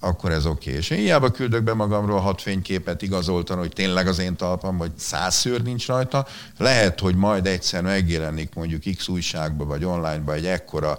akkor 0.00 0.30
ez 0.32 0.46
oké. 0.46 0.68
Okay. 0.68 0.80
És 0.80 0.90
én 0.90 0.98
hiába 0.98 1.30
küldök 1.30 1.62
be 1.62 1.74
magamról 1.74 2.20
hat 2.20 2.42
fényképet 2.42 3.02
igazoltan, 3.02 3.58
hogy 3.58 3.72
tényleg 3.72 4.06
az 4.06 4.18
én 4.18 4.36
talpam, 4.36 4.76
vagy 4.76 4.90
száz 4.96 5.34
szőr 5.34 5.62
nincs 5.62 5.86
rajta. 5.86 6.26
Lehet, 6.58 7.00
hogy 7.00 7.14
majd 7.14 7.46
egyszer 7.46 7.82
megjelenik 7.82 8.54
mondjuk 8.54 8.82
X 8.96 9.08
újságba, 9.08 9.64
vagy 9.64 9.84
onlineba 9.84 10.34
egy 10.34 10.46
ekkora, 10.46 10.98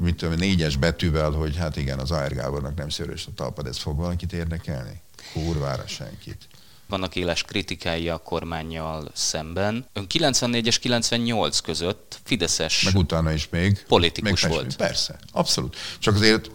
mit 0.00 0.16
tudom, 0.16 0.34
négyes 0.34 0.76
betűvel, 0.76 1.30
hogy 1.30 1.56
hát 1.56 1.76
igen, 1.76 1.98
az 1.98 2.10
AR 2.10 2.34
Gábornak 2.34 2.76
nem 2.76 2.88
szőrös 2.88 3.26
a 3.26 3.30
talpa, 3.34 3.62
de 3.62 3.68
ez 3.68 3.78
fog 3.78 3.96
valakit 3.96 4.32
érdekelni? 4.32 5.00
Kurvára 5.32 5.86
senkit 5.86 6.48
vannak 6.88 7.16
éles 7.16 7.42
kritikái 7.42 8.08
a 8.08 8.16
kormányjal 8.16 9.10
szemben. 9.14 9.86
Ön 9.92 10.06
94 10.06 10.66
és 10.66 10.78
98 10.78 11.60
között 11.60 12.20
Fideszes 12.24 12.82
Meg 12.82 12.96
utána 12.96 13.32
is 13.32 13.48
még. 13.50 13.84
Politikus 13.88 14.42
még 14.42 14.52
volt. 14.52 14.76
Persze, 14.76 15.18
abszolút. 15.32 15.76
Csak 15.98 16.14
azért 16.14 16.50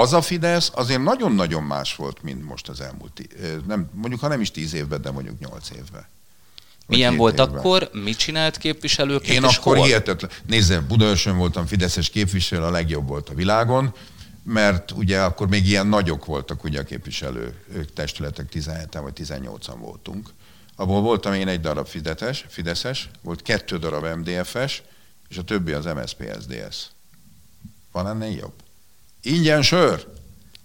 az 0.00 0.12
a 0.12 0.22
Fidesz 0.22 0.70
azért 0.74 1.02
nagyon-nagyon 1.02 1.62
más 1.62 1.96
volt, 1.96 2.22
mint 2.22 2.44
most 2.44 2.68
az 2.68 2.80
elmúlt, 2.80 3.28
nem, 3.66 3.90
mondjuk 3.92 4.20
ha 4.20 4.28
nem 4.28 4.40
is 4.40 4.50
tíz 4.50 4.74
évben, 4.74 5.02
de 5.02 5.10
mondjuk 5.10 5.38
nyolc 5.38 5.70
évben. 5.70 6.06
Milyen 6.86 7.16
volt 7.16 7.38
évben. 7.38 7.54
akkor? 7.54 7.90
Mit 7.92 8.16
csinált 8.16 8.56
képviselőként? 8.56 9.34
Én 9.34 9.44
akkor 9.44 9.76
hol? 9.76 9.86
hihetetlen. 9.86 10.30
Nézze, 10.46 10.80
Budaörsön 10.80 11.36
voltam 11.36 11.66
Fideszes 11.66 12.10
képviselő, 12.10 12.62
a 12.62 12.70
legjobb 12.70 13.08
volt 13.08 13.28
a 13.28 13.34
világon, 13.34 13.94
mert 14.42 14.90
ugye 14.90 15.20
akkor 15.20 15.48
még 15.48 15.66
ilyen 15.66 15.86
nagyok 15.86 16.24
voltak 16.24 16.64
ugye 16.64 16.80
a 16.80 16.84
képviselő 16.84 17.64
testületek, 17.94 18.48
17 18.48 18.94
vagy 18.94 19.12
18-an 19.16 19.76
voltunk. 19.78 20.28
Abból 20.76 21.00
voltam 21.00 21.32
én 21.32 21.48
egy 21.48 21.60
darab 21.60 21.86
Fideszes, 21.86 22.44
Fideszes, 22.48 23.08
volt 23.22 23.42
kettő 23.42 23.78
darab 23.78 24.16
MDF-es, 24.16 24.82
és 25.28 25.36
a 25.36 25.42
többi 25.42 25.72
az 25.72 25.84
MSZP-SZDSZ. 25.84 26.90
Van 27.92 28.08
ennél 28.08 28.36
jobb? 28.36 28.52
Ingyen 29.24 29.64
sör, 29.64 30.00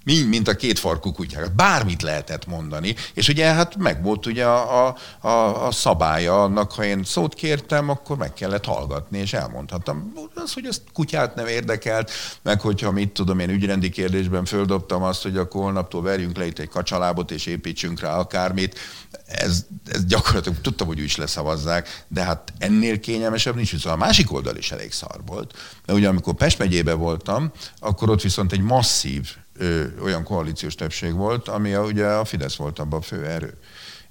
mind, 0.04 0.30
mint 0.30 0.48
a 0.48 0.56
két 0.56 0.80
farkú 0.80 1.12
kutyák. 1.12 1.56
Bármit 1.56 2.02
lehetett 2.02 2.48
mondani. 2.48 2.96
És 3.14 3.28
ugye 3.28 3.46
hát 3.46 3.76
meg 3.76 4.04
volt 4.04 4.26
ugye 4.26 4.46
a, 4.46 4.88
a, 4.88 4.96
a, 5.28 5.68
a 5.68 5.72
szabálya 5.72 6.44
annak, 6.44 6.72
ha 6.72 6.84
én 6.84 7.04
szót 7.04 7.34
kértem, 7.34 7.90
akkor 7.90 8.18
meg 8.18 8.34
kellett 8.34 8.66
hallgatni, 8.66 9.18
és 9.18 9.34
elmondhattam. 9.34 10.14
Az, 10.36 10.54
hogy 10.54 10.66
ezt 10.66 10.82
kutyát 10.94 11.36
nem 11.36 11.48
érdekelt, 11.48 12.12
meg 12.42 12.62
hogyha 12.62 12.92
mit 12.92 13.10
tudom 13.10 13.40
én 13.40 13.50
ügyrendi 13.50 13.90
kérdésben 13.90 14.46
földobtam 14.46 15.04
azt, 15.04 15.24
hogy 15.24 15.38
akkor 15.38 15.62
holnaptól 15.62 16.02
verjünk 16.02 16.38
le 16.38 16.46
itt 16.46 16.60
egy 16.60 16.70
kacsalábot, 16.70 17.32
és 17.32 17.46
építsünk 17.46 18.00
rá 18.00 18.18
akármit, 18.18 18.80
ez, 19.26 19.66
ez 19.86 20.06
gyakorlatilag 20.06 20.62
tudtam, 20.62 20.88
hogy 20.88 21.00
úgy 21.00 21.06
is 21.06 21.16
leszavazzák, 21.16 22.06
de 22.08 22.24
hát 22.24 22.54
ennél 22.58 23.00
kényelmesebb 23.00 23.56
nincs, 23.56 23.78
szóval 23.78 23.92
a 23.92 24.06
másik 24.06 24.32
oldal 24.34 24.56
is 24.56 24.72
elég 24.72 24.92
szar 24.92 25.22
volt. 25.26 25.54
Mert 25.86 26.00
ugye 26.00 26.08
amikor 26.08 26.34
Pest 26.34 26.58
megyébe 26.58 26.94
voltam, 26.94 27.52
akkor 27.80 28.10
ott 28.10 28.22
viszont 28.22 28.52
egy 28.52 28.62
masszív 28.62 29.38
ö, 29.60 29.86
olyan 30.02 30.24
koalíciós 30.24 30.76
többség 30.76 31.14
volt, 31.14 31.48
ami 31.48 31.74
a, 31.74 31.84
ugye 31.84 32.06
a 32.06 32.26
Fidesz 32.26 32.56
volt 32.56 32.80
abban 32.80 33.00
a 33.00 33.02
fő 33.02 33.26
erő. 33.26 33.58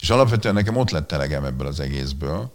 És 0.01 0.11
alapvetően 0.11 0.55
nekem 0.55 0.77
ott 0.77 0.91
lett 0.91 1.13
elegem 1.13 1.45
ebből 1.45 1.67
az 1.67 1.81
egészből, 1.81 2.53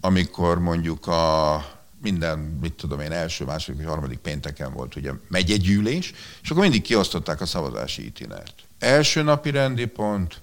amikor 0.00 0.58
mondjuk 0.58 1.06
a 1.06 1.64
minden, 2.02 2.38
mit 2.38 2.72
tudom 2.72 3.00
én, 3.00 3.12
első, 3.12 3.44
második 3.44 3.80
vagy 3.80 3.88
harmadik 3.88 4.18
pénteken 4.18 4.72
volt 4.72 4.96
ugye 4.96 5.12
megyegyűlés, 5.28 6.12
és 6.42 6.50
akkor 6.50 6.62
mindig 6.62 6.82
kiosztották 6.82 7.40
a 7.40 7.46
szavazási 7.46 8.04
itinert. 8.04 8.54
Első 8.78 9.22
napi 9.22 9.50
rendi 9.50 9.84
pont, 9.86 10.40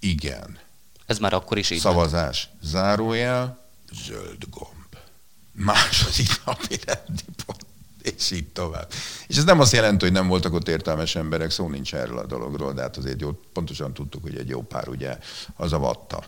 igen. 0.00 0.58
Ez 1.06 1.18
már 1.18 1.32
akkor 1.32 1.58
is 1.58 1.70
így 1.70 1.78
Szavazás, 1.78 2.48
zárójel, 2.62 3.58
zöld 4.06 4.44
gomb. 4.50 4.96
Második 5.52 6.44
napi 6.44 6.78
rendi 6.84 7.24
pont 7.46 7.66
és 8.02 8.30
így 8.30 8.48
tovább. 8.48 8.88
És 9.26 9.36
ez 9.36 9.44
nem 9.44 9.60
azt 9.60 9.72
jelenti, 9.72 10.04
hogy 10.04 10.14
nem 10.14 10.28
voltak 10.28 10.54
ott 10.54 10.68
értelmes 10.68 11.16
emberek, 11.16 11.50
szó 11.50 11.68
nincs 11.68 11.94
erről 11.94 12.18
a 12.18 12.26
dologról, 12.26 12.72
de 12.72 12.82
hát 12.82 12.96
azért 12.96 13.20
jó, 13.20 13.40
pontosan 13.52 13.92
tudtuk, 13.92 14.22
hogy 14.22 14.36
egy 14.36 14.48
jó 14.48 14.62
pár 14.62 14.88
ugye 14.88 15.18
az 15.56 15.72
a 15.72 15.78
vatta 15.78 16.24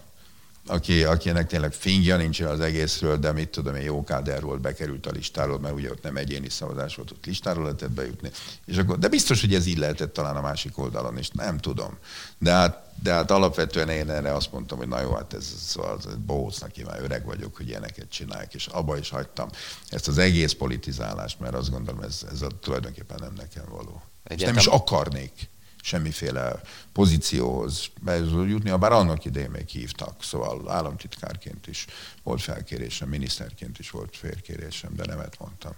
aki, 0.66 1.04
akinek 1.04 1.46
tényleg 1.46 1.72
fingja 1.72 2.16
nincs 2.16 2.40
az 2.40 2.60
egészről, 2.60 3.16
de 3.16 3.32
mit 3.32 3.48
tudom 3.48 3.74
én, 3.74 3.82
jó 3.82 4.04
káder 4.04 4.42
volt, 4.42 4.60
bekerült 4.60 5.06
a 5.06 5.10
listáról, 5.10 5.58
mert 5.58 5.74
ugye 5.74 5.90
ott 5.90 6.02
nem 6.02 6.16
egyéni 6.16 6.48
szavazás 6.48 6.94
volt, 6.94 7.10
ott 7.10 7.26
listáról 7.26 7.62
lehetett 7.62 7.90
bejutni. 7.90 8.30
És 8.64 8.76
akkor, 8.76 8.98
de 8.98 9.08
biztos, 9.08 9.40
hogy 9.40 9.54
ez 9.54 9.66
így 9.66 9.78
lehetett 9.78 10.12
talán 10.12 10.36
a 10.36 10.40
másik 10.40 10.78
oldalon 10.78 11.18
is, 11.18 11.28
nem 11.28 11.58
tudom. 11.58 11.98
De 12.38 12.52
hát, 12.52 12.92
de 13.02 13.12
hát 13.12 13.30
alapvetően 13.30 13.88
én 13.88 14.10
erre 14.10 14.34
azt 14.34 14.52
mondtam, 14.52 14.78
hogy 14.78 14.88
na 14.88 15.00
jó, 15.00 15.14
hát 15.14 15.34
ez, 15.34 15.54
szóval 15.66 15.98
ez 16.06 16.14
bohóc 16.26 16.58
neki, 16.58 16.82
már 16.82 17.00
öreg 17.02 17.24
vagyok, 17.24 17.56
hogy 17.56 17.68
ilyeneket 17.68 18.10
csinálják, 18.10 18.54
és 18.54 18.66
abba 18.66 18.98
is 18.98 19.10
hagytam 19.10 19.48
ezt 19.88 20.08
az 20.08 20.18
egész 20.18 20.52
politizálást, 20.52 21.40
mert 21.40 21.54
azt 21.54 21.70
gondolom, 21.70 22.02
ez, 22.02 22.26
ez 22.32 22.42
a, 22.42 22.48
tulajdonképpen 22.60 23.18
nem 23.20 23.32
nekem 23.36 23.64
való. 23.68 24.02
Egyetem... 24.24 24.56
És 24.56 24.64
nem 24.64 24.74
is 24.74 24.80
akarnék 24.80 25.48
semmiféle 25.84 26.60
pozícióhoz 26.92 27.86
be 28.00 28.16
jutni, 28.16 28.70
bár 28.70 28.92
annak 28.92 29.24
idején 29.24 29.50
még 29.50 29.68
hívtak, 29.68 30.22
szóval 30.22 30.70
államtitkárként 30.70 31.66
is 31.66 31.86
volt 32.22 32.42
felkérésem, 32.42 33.08
miniszterként 33.08 33.78
is 33.78 33.90
volt 33.90 34.16
félkérésem, 34.16 34.94
de 34.94 35.04
nemet 35.06 35.38
mondtam. 35.38 35.72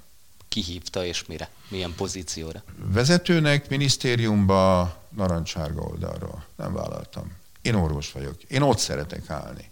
Ki 0.49 0.62
hívta 0.62 1.05
és 1.05 1.27
mire? 1.27 1.51
Milyen 1.69 1.95
pozícióra? 1.95 2.62
Vezetőnek, 2.77 3.69
minisztériumba, 3.69 4.97
narancsárga 5.09 5.81
oldalról. 5.81 6.45
Nem 6.57 6.73
vállaltam. 6.73 7.33
Én 7.62 7.75
orvos 7.75 8.12
vagyok. 8.12 8.42
Én 8.42 8.62
ott 8.62 8.79
szeretek 8.79 9.31
állni 9.31 9.71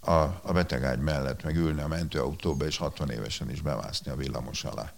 a, 0.00 0.20
a 0.42 0.52
betegágy 0.52 0.98
mellett, 0.98 1.42
meg 1.42 1.56
ülni 1.56 1.80
a 1.80 1.88
mentőautóba, 1.88 2.66
és 2.66 2.76
60 2.76 3.10
évesen 3.10 3.50
is 3.50 3.60
bemászni 3.60 4.10
a 4.10 4.16
villamos 4.16 4.64
alá. 4.64 4.92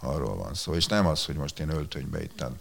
Arról 0.00 0.36
van 0.36 0.54
szó. 0.54 0.74
És 0.74 0.86
nem 0.86 1.06
az, 1.06 1.24
hogy 1.24 1.36
most 1.36 1.58
én 1.58 1.68
öltönybe 1.68 2.22
itten 2.22 2.56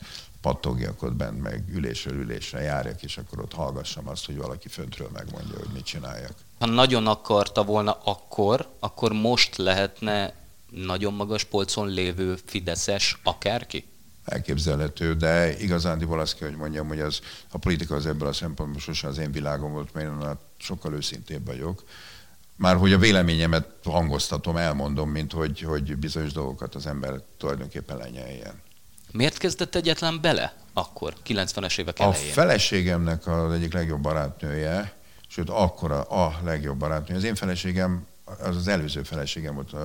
pattogjak 0.46 1.04
ott 1.04 1.14
bent, 1.14 1.42
meg 1.42 1.64
ülésről 1.74 2.16
ülésre 2.16 2.62
járjak, 2.62 3.04
és 3.04 3.18
akkor 3.18 3.40
ott 3.40 3.54
hallgassam 3.54 4.08
azt, 4.08 4.26
hogy 4.26 4.38
valaki 4.38 4.68
föntről 4.68 5.10
megmondja, 5.14 5.58
hogy 5.58 5.74
mit 5.74 5.86
csináljak. 5.86 6.34
Ha 6.60 6.66
nagyon 6.66 7.08
akarta 7.08 7.64
volna 7.64 7.98
akkor, 8.04 8.70
akkor 8.80 9.12
most 9.12 9.56
lehetne 9.56 10.34
nagyon 10.70 11.14
magas 11.14 11.44
polcon 11.44 11.88
lévő 11.88 12.38
Fideszes 12.46 13.20
akárki? 13.24 13.86
elképzelhető, 14.26 15.14
de 15.14 15.60
igazándiból 15.60 16.20
azt 16.20 16.38
kell, 16.38 16.48
hogy 16.48 16.58
mondjam, 16.58 16.88
hogy 16.88 17.00
az, 17.00 17.20
a 17.52 17.58
politika 17.58 17.96
az 17.96 18.06
ebből 18.06 18.28
a 18.28 18.34
szempontból 18.34 18.82
sosem 18.82 19.10
az 19.10 19.18
én 19.18 19.32
világom 19.32 19.72
volt, 19.72 19.94
mert 19.94 20.08
én 20.08 20.38
sokkal 20.58 20.94
őszintébb 20.94 21.46
vagyok. 21.46 21.84
Már 22.56 22.76
hogy 22.76 22.94
a 22.94 22.98
véleményemet 22.98 23.68
hangoztatom, 23.84 24.58
elmondom, 24.58 25.10
mint 25.10 25.32
hogy, 25.32 25.62
hogy 25.62 25.98
bizonyos 25.98 26.32
dolgokat 26.32 26.76
az 26.76 26.86
ember 26.86 27.22
tulajdonképpen 27.38 27.98
lenyeljen. 27.98 28.64
Miért 29.12 29.38
kezdett 29.38 29.76
egyetlen 29.76 30.22
bele 30.22 30.54
akkor, 30.74 31.14
90-es 31.26 31.80
évek 31.80 32.00
elején? 32.00 32.30
A 32.30 32.34
feleségemnek 32.34 33.28
az 33.28 33.52
egyik 33.52 33.74
legjobb 33.74 34.02
barátnője, 34.02 34.94
sőt, 35.28 35.50
akkor 35.50 35.92
a, 35.92 36.26
a 36.26 36.40
legjobb 36.44 36.78
barátnője. 36.78 37.20
Az 37.20 37.26
én 37.26 37.36
feleségem, 37.36 38.06
az 38.24 38.56
az 38.56 38.68
előző 38.68 39.04
feleségem 39.04 39.54
volt, 39.56 39.76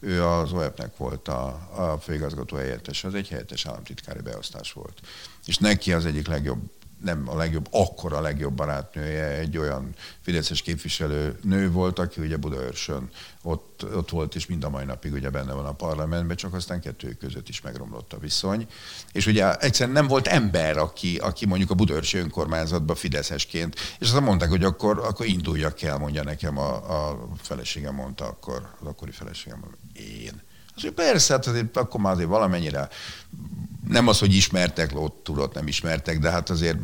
ő 0.00 0.24
az 0.24 0.52
OEP-nek 0.52 0.96
volt 0.96 1.28
a, 1.28 1.46
a 1.76 1.98
főigazgató 2.00 2.56
helyettes, 2.56 3.04
az 3.04 3.14
egy 3.14 3.28
helyettes 3.28 3.66
államtitkári 3.66 4.20
beosztás 4.20 4.72
volt. 4.72 5.00
És 5.46 5.58
neki 5.58 5.92
az 5.92 6.06
egyik 6.06 6.26
legjobb 6.26 6.58
nem 7.02 7.28
a 7.28 7.36
legjobb, 7.36 7.68
akkor 7.70 8.12
a 8.12 8.20
legjobb 8.20 8.52
barátnője 8.52 9.24
egy 9.24 9.58
olyan 9.58 9.94
fideszes 10.20 10.62
képviselő 10.62 11.38
nő 11.42 11.70
volt, 11.70 11.98
aki 11.98 12.20
ugye 12.20 12.36
Budaörsön 12.36 13.10
ott, 13.42 13.84
ott 13.94 14.10
volt, 14.10 14.34
és 14.34 14.46
mind 14.46 14.64
a 14.64 14.68
mai 14.68 14.84
napig 14.84 15.12
ugye 15.12 15.30
benne 15.30 15.52
van 15.52 15.66
a 15.66 15.72
parlamentben, 15.72 16.36
csak 16.36 16.54
aztán 16.54 16.80
kettő 16.80 17.12
között 17.12 17.48
is 17.48 17.60
megromlott 17.60 18.12
a 18.12 18.18
viszony. 18.18 18.66
És 19.12 19.26
ugye 19.26 19.54
egyszerűen 19.54 19.96
nem 19.96 20.06
volt 20.06 20.26
ember, 20.26 20.76
aki, 20.76 21.16
aki 21.16 21.46
mondjuk 21.46 21.70
a 21.70 21.74
Budaörsi 21.74 22.18
önkormányzatban 22.18 22.96
fideszesként, 22.96 23.74
és 23.98 24.12
azt 24.12 24.20
mondták, 24.20 24.48
hogy 24.48 24.64
akkor, 24.64 24.98
akkor 24.98 25.26
induljak 25.26 25.82
el, 25.82 25.98
mondja 25.98 26.22
nekem 26.22 26.58
a, 26.58 26.74
a 27.08 27.28
feleségem, 27.42 27.94
mondta 27.94 28.24
akkor, 28.24 28.74
az 28.80 28.86
akkori 28.86 29.10
feleségem, 29.10 29.64
én. 29.92 30.42
Azért 30.76 30.94
persze, 30.94 31.32
hát 31.32 31.46
azért, 31.46 31.76
akkor 31.76 32.00
már 32.00 32.12
azért 32.12 32.28
valamennyire 32.28 32.88
nem 33.88 34.08
az, 34.08 34.18
hogy 34.18 34.34
ismertek, 34.34 34.90
ott 34.94 35.20
tudott, 35.24 35.54
nem 35.54 35.66
ismertek, 35.66 36.18
de 36.18 36.30
hát 36.30 36.50
azért 36.50 36.78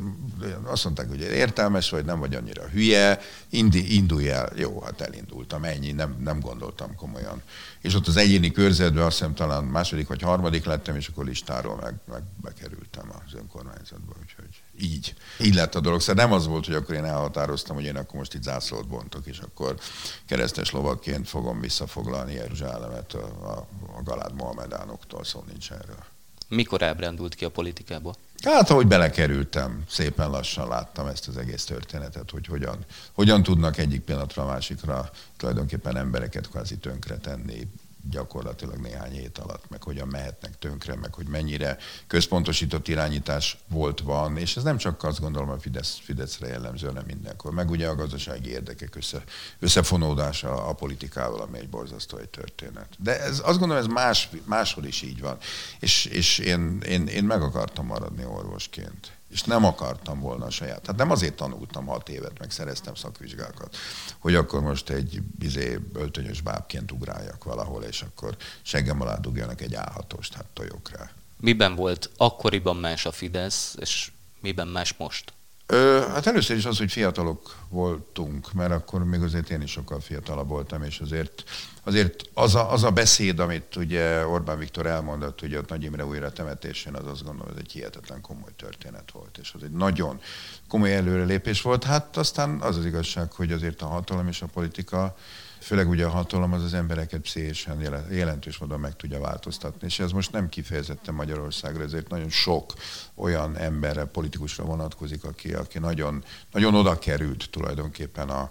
azt 0.65 0.85
mondták, 0.85 1.09
hogy 1.09 1.21
értelmes 1.21 1.91
vagy, 1.91 2.05
nem 2.05 2.19
vagy 2.19 2.35
annyira 2.35 2.69
hülye, 2.69 3.21
indi, 3.49 3.95
indulj 3.97 4.31
el. 4.31 4.53
Jó, 4.57 4.81
hát 4.81 5.01
elindultam, 5.01 5.65
ennyi, 5.65 5.93
nem, 5.93 6.17
nem 6.21 6.41
gondoltam 6.41 6.95
komolyan. 6.95 7.43
És 7.81 7.95
ott 7.95 8.07
az 8.07 8.17
egyéni 8.17 8.51
körzetben 8.51 9.05
azt 9.05 9.19
hiszem 9.19 9.35
talán 9.35 9.65
második 9.65 10.09
vagy 10.09 10.23
harmadik 10.23 10.65
lettem, 10.65 10.97
és 10.97 11.09
akkor 11.09 11.25
listáról 11.25 11.77
meg, 11.83 11.95
meg 12.13 12.23
bekerültem 12.43 13.13
az 13.27 13.35
önkormányzatba, 13.35 14.13
úgyhogy 14.23 14.63
így. 14.79 15.15
Így 15.41 15.55
lett 15.55 15.75
a 15.75 15.81
dolog. 15.81 16.01
Szóval 16.01 16.25
nem 16.25 16.33
az 16.35 16.47
volt, 16.47 16.67
hogy 16.67 16.75
akkor 16.75 16.95
én 16.95 17.05
elhatároztam, 17.05 17.77
hogy 17.77 17.85
én 17.85 17.97
akkor 17.97 18.19
most 18.19 18.35
itt 18.35 18.43
zászlót 18.43 18.89
bontok, 18.89 19.27
és 19.27 19.39
akkor 19.39 19.79
keresztes 20.27 20.71
lovakként 20.71 21.29
fogom 21.29 21.61
visszafoglalni 21.61 22.33
Jeruzsálemet 22.33 23.13
a, 23.13 23.47
a, 23.51 23.67
a 23.97 24.03
Galád 24.03 24.35
Mohamedánoktól, 24.35 25.25
szó 25.25 25.45
nincs 25.49 25.71
erről. 25.71 26.14
Mikor 26.49 26.83
ábrándult 26.83 27.35
ki 27.35 27.45
a 27.45 27.51
politikába? 27.51 28.15
Hát, 28.43 28.71
ahogy 28.71 28.87
belekerültem, 28.87 29.83
szépen 29.89 30.31
lassan 30.31 30.69
láttam 30.69 31.07
ezt 31.07 31.29
az 31.29 31.37
egész 31.37 31.65
történetet, 31.65 32.31
hogy 32.31 32.47
hogyan, 32.47 32.85
hogyan 33.13 33.43
tudnak 33.43 33.79
egyik 33.79 34.01
pillanatra 34.01 34.43
a 34.43 34.47
másikra 34.47 35.11
tulajdonképpen 35.37 35.97
embereket 35.97 36.49
kvázi 36.49 36.77
tönkretenni, 36.77 37.69
gyakorlatilag 38.11 38.77
néhány 38.77 39.13
hét 39.13 39.39
alatt, 39.39 39.71
meg 39.71 39.83
hogyan 39.83 40.09
mehetnek 40.09 40.59
tönkre, 40.59 40.95
meg 40.95 41.15
hogy 41.15 41.27
mennyire 41.27 41.79
központosított 42.07 42.89
irányítás 42.89 43.59
volt, 43.69 44.01
van, 44.01 44.37
és 44.37 44.57
ez 44.57 44.63
nem 44.63 44.77
csak 44.77 45.05
azt 45.05 45.21
gondolom 45.21 45.49
a 45.49 45.59
Fidesz, 45.59 45.99
Fideszre 46.03 46.47
jellemző, 46.47 46.87
hanem 46.87 47.05
mindenkor. 47.07 47.53
Meg 47.53 47.71
ugye 47.71 47.89
a 47.89 47.95
gazdasági 47.95 48.51
érdekek 48.51 48.97
össze, 48.97 49.23
összefonódása 49.59 50.67
a 50.67 50.73
politikával, 50.73 51.41
ami 51.41 51.59
egy 51.59 51.69
borzasztó 51.69 52.17
egy 52.17 52.29
történet. 52.29 52.89
De 52.99 53.21
ez, 53.21 53.41
azt 53.45 53.59
gondolom, 53.59 53.83
ez 53.83 53.91
más, 53.91 54.31
máshol 54.45 54.85
is 54.85 55.03
így 55.03 55.21
van. 55.21 55.39
És, 55.81 56.05
és 56.05 56.39
én, 56.39 56.81
én, 56.81 57.07
én 57.07 57.25
meg 57.25 57.43
akartam 57.43 57.87
maradni 57.87 58.25
orvosként 58.25 59.13
és 59.35 59.43
nem 59.43 59.65
akartam 59.65 60.21
volna 60.21 60.45
a 60.45 60.51
saját. 60.51 60.87
Hát 60.87 60.97
nem 60.97 61.11
azért 61.11 61.35
tanultam 61.35 61.87
hat 61.87 62.09
évet, 62.09 62.39
meg 62.39 62.51
szereztem 62.51 62.95
szakvizsgákat, 62.95 63.77
hogy 64.19 64.35
akkor 64.35 64.61
most 64.61 64.91
egy 64.91 65.23
bizé 65.23 65.79
öltönyös 65.93 66.41
bábként 66.41 66.93
ugráljak 66.93 67.45
valahol, 67.45 67.83
és 67.83 68.03
akkor 68.03 68.37
seggem 68.63 69.01
alá 69.01 69.17
dugjanak 69.17 69.61
egy 69.61 69.77
A6-ost, 69.77 70.31
hát 70.35 70.47
tojok 70.53 70.91
rá. 70.97 71.11
Miben 71.41 71.75
volt 71.75 72.11
akkoriban 72.17 72.77
más 72.77 73.07
a 73.07 73.13
Fidesz, 73.13 73.77
és 73.81 74.13
miben 74.41 74.69
más 74.69 74.95
most? 74.97 75.33
Ö, 75.67 76.05
hát 76.09 76.27
először 76.27 76.57
is 76.57 76.65
az, 76.65 76.79
hogy 76.79 76.93
fiatalok 76.93 77.57
voltunk, 77.69 78.53
mert 78.53 78.73
akkor 78.73 79.05
még 79.05 79.23
azért 79.23 79.51
én 79.51 79.63
is 79.63 79.71
sokkal 79.71 80.01
fiatalabb 80.01 80.49
voltam, 80.49 80.83
és 80.83 81.01
azért, 81.01 81.45
azért 81.83 82.23
az, 82.35 82.55
a, 82.55 82.73
az 82.73 82.83
a 82.83 82.91
beszéd, 82.91 83.39
amit 83.39 83.77
ugye 83.77 84.27
Orbán 84.27 84.59
Viktor 84.59 84.87
elmondott, 84.87 85.43
ugye 85.43 85.59
ott 85.59 85.69
Nagy 85.69 85.83
Imre 85.83 86.05
újra 86.05 86.33
temetésén, 86.33 86.95
az 86.95 87.07
azt 87.07 87.25
gondolom, 87.25 87.53
hogy 87.53 87.63
egy 87.65 87.73
hihetetlen 87.73 88.21
komoly 88.21 88.53
történet 88.57 89.11
volt, 89.13 89.39
és 89.39 89.53
az 89.55 89.63
egy 89.63 89.73
nagyon 89.73 90.21
komoly 90.69 90.95
előrelépés 90.95 91.63
volt. 91.63 91.85
Hát 91.85 92.17
aztán 92.17 92.61
az 92.61 92.77
az 92.77 92.85
igazság, 92.85 93.33
hogy 93.33 93.53
azért 93.53 93.83
a 93.83 93.87
hatalom 93.87 94.29
és 94.29 94.43
a 94.43 94.47
politika 94.47 95.17
főleg 95.65 95.89
ugye 95.89 96.05
a 96.05 96.11
hatalom 96.11 96.53
az 96.53 96.63
az 96.63 96.75
embereket 96.75 97.21
pszichésen 97.21 98.07
jelentős 98.11 98.59
módon 98.59 98.81
meg 98.81 98.97
tudja 98.97 99.21
változtatni, 99.21 99.87
és 99.87 99.99
ez 99.99 100.11
most 100.11 100.33
nem 100.33 100.49
kifejezetten 100.49 101.15
Magyarországra, 101.15 101.83
ezért 101.83 102.09
nagyon 102.09 102.31
sok 102.31 102.75
olyan 103.15 103.57
emberre, 103.57 104.05
politikusra 104.05 104.65
vonatkozik, 104.65 105.25
aki, 105.25 105.55
aki 105.55 105.79
nagyon, 105.79 106.25
nagyon 106.53 106.75
oda 106.75 106.99
került 106.99 107.51
tulajdonképpen 107.51 108.29
a, 108.29 108.51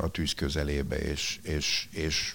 a 0.00 0.08
tűz 0.10 0.34
közelébe, 0.34 0.96
és, 0.96 1.40
és, 1.42 1.88
és 1.90 2.34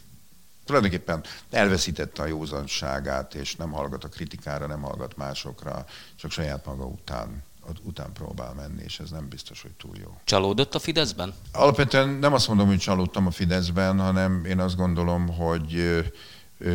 tulajdonképpen 0.65 1.23
elveszítette 1.49 2.21
a 2.21 2.27
józanságát, 2.27 3.36
és 3.36 3.55
nem 3.55 3.71
hallgat 3.71 4.03
a 4.03 4.10
kritikára, 4.10 4.67
nem 4.67 4.82
hallgat 4.82 5.17
másokra, 5.17 5.86
csak 6.15 6.32
saját 6.32 6.65
maga 6.65 6.86
után 6.86 7.43
után 7.84 8.13
próbál 8.13 8.53
menni, 8.53 8.82
és 8.84 8.99
ez 8.99 9.10
nem 9.10 9.27
biztos, 9.29 9.62
hogy 9.62 9.71
túl 9.71 9.95
jó. 10.03 10.17
Csalódott 10.23 10.75
a 10.75 10.79
Fideszben? 10.79 11.34
Alapvetően 11.51 12.10
nem 12.10 12.34
azt 12.34 12.47
mondom, 12.47 12.67
hogy 12.67 12.77
csalódtam 12.77 13.27
a 13.27 13.32
Fideszben, 13.32 13.99
hanem 13.99 14.45
én 14.45 14.60
azt 14.60 14.75
gondolom, 14.75 15.27
hogy 15.27 16.03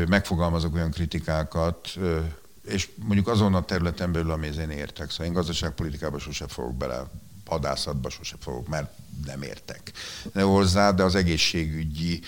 megfogalmazok 0.08 0.74
olyan 0.74 0.90
kritikákat, 0.90 1.98
és 2.64 2.90
mondjuk 2.96 3.28
azon 3.28 3.54
a 3.54 3.64
területen 3.64 4.12
belül, 4.12 4.30
amihez 4.30 4.58
én 4.58 4.70
értek. 4.70 5.10
Szóval 5.10 5.26
én 5.26 5.32
gazdaságpolitikában 5.32 6.18
sose 6.18 6.48
fogok 6.48 6.74
bele 6.74 7.04
hadászatba 7.46 8.10
sose 8.10 8.36
fogok, 8.40 8.68
mert 8.68 8.90
nem 9.24 9.42
értek 9.42 9.92
hozzá, 10.32 10.90
de 10.90 11.02
az 11.02 11.14
egészségügyi, 11.14 12.20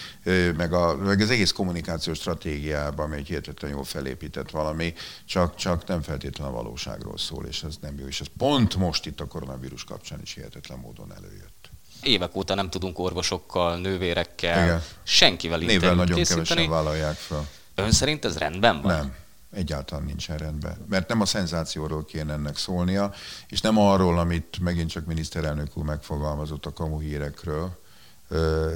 meg, 0.56 0.72
a, 0.72 0.96
meg 0.96 1.20
az 1.20 1.30
egész 1.30 1.52
kommunikációs 1.52 2.18
stratégiában, 2.18 3.06
ami 3.06 3.16
egy 3.16 3.26
hihetetlen 3.26 3.70
jól 3.70 3.84
felépített 3.84 4.50
valami, 4.50 4.94
csak, 5.24 5.56
csak 5.56 5.86
nem 5.86 6.02
feltétlenül 6.02 6.52
a 6.52 6.56
valóságról 6.56 7.18
szól, 7.18 7.44
és 7.44 7.62
ez 7.62 7.76
nem 7.80 7.98
jó. 7.98 8.06
És 8.06 8.20
ez 8.20 8.26
pont 8.38 8.76
most 8.76 9.06
itt 9.06 9.20
a 9.20 9.26
koronavírus 9.26 9.84
kapcsán 9.84 10.20
is 10.22 10.34
hihetetlen 10.34 10.78
módon 10.78 11.12
előjött. 11.16 11.70
Évek 12.02 12.36
óta 12.36 12.54
nem 12.54 12.70
tudunk 12.70 12.98
orvosokkal, 12.98 13.78
nővérekkel, 13.78 14.64
Igen. 14.64 14.82
senkivel 15.02 15.58
Névvel 15.58 15.94
nagyon 15.94 16.22
kevesen 16.22 16.68
vállalják 16.68 17.14
fel. 17.14 17.48
Ön 17.74 17.92
szerint 17.92 18.24
ez 18.24 18.38
rendben 18.38 18.82
van? 18.82 18.96
Nem 18.96 19.14
egyáltalán 19.50 20.04
nincsen 20.04 20.38
rendben. 20.38 20.84
Mert 20.88 21.08
nem 21.08 21.20
a 21.20 21.26
szenzációról 21.26 22.04
kéne 22.04 22.32
ennek 22.32 22.56
szólnia, 22.56 23.12
és 23.48 23.60
nem 23.60 23.78
arról, 23.78 24.18
amit 24.18 24.58
megint 24.60 24.90
csak 24.90 25.06
miniszterelnök 25.06 25.76
úr 25.76 25.84
megfogalmazott 25.84 26.66
a 26.66 26.72
kamu 26.72 26.98
hírekről, 26.98 27.84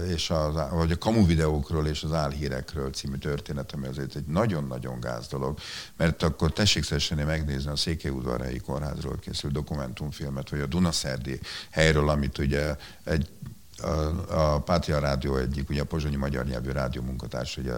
és 0.07 0.31
az, 0.31 0.55
vagy 0.71 0.93
a 0.93 0.99
kamu 0.99 1.27
videókról 1.27 1.87
és 1.87 2.03
az 2.03 2.13
álhírekről 2.13 2.91
című 2.91 3.17
történet, 3.17 3.73
ami 3.73 3.87
azért 3.87 4.17
egy 4.17 4.27
nagyon-nagyon 4.27 5.01
gáz 5.01 5.29
dolog, 5.29 5.59
mert 5.97 6.23
akkor 6.23 6.53
tessék 6.53 6.85
szesseni 6.85 7.23
megnézni 7.23 7.71
a 7.71 7.77
Székelyudvarhelyi 7.77 8.59
Kórházról 8.59 9.19
készült 9.19 9.53
dokumentumfilmet, 9.53 10.51
vagy 10.51 10.61
a 10.61 10.67
Dunaszerdi 10.67 11.41
helyről, 11.71 12.09
amit 12.09 12.39
ugye 12.39 12.77
egy 13.05 13.29
a, 13.83 14.55
a 14.55 14.61
Pátria 14.61 14.99
Rádió 14.99 15.37
egyik, 15.37 15.71
ugye 15.71 15.81
a 15.81 15.85
pozsonyi 15.85 16.17
magyar 16.17 16.45
nyelvű 16.45 16.71
rádió 16.71 17.03
munkatárs, 17.03 17.57
ugye 17.57 17.75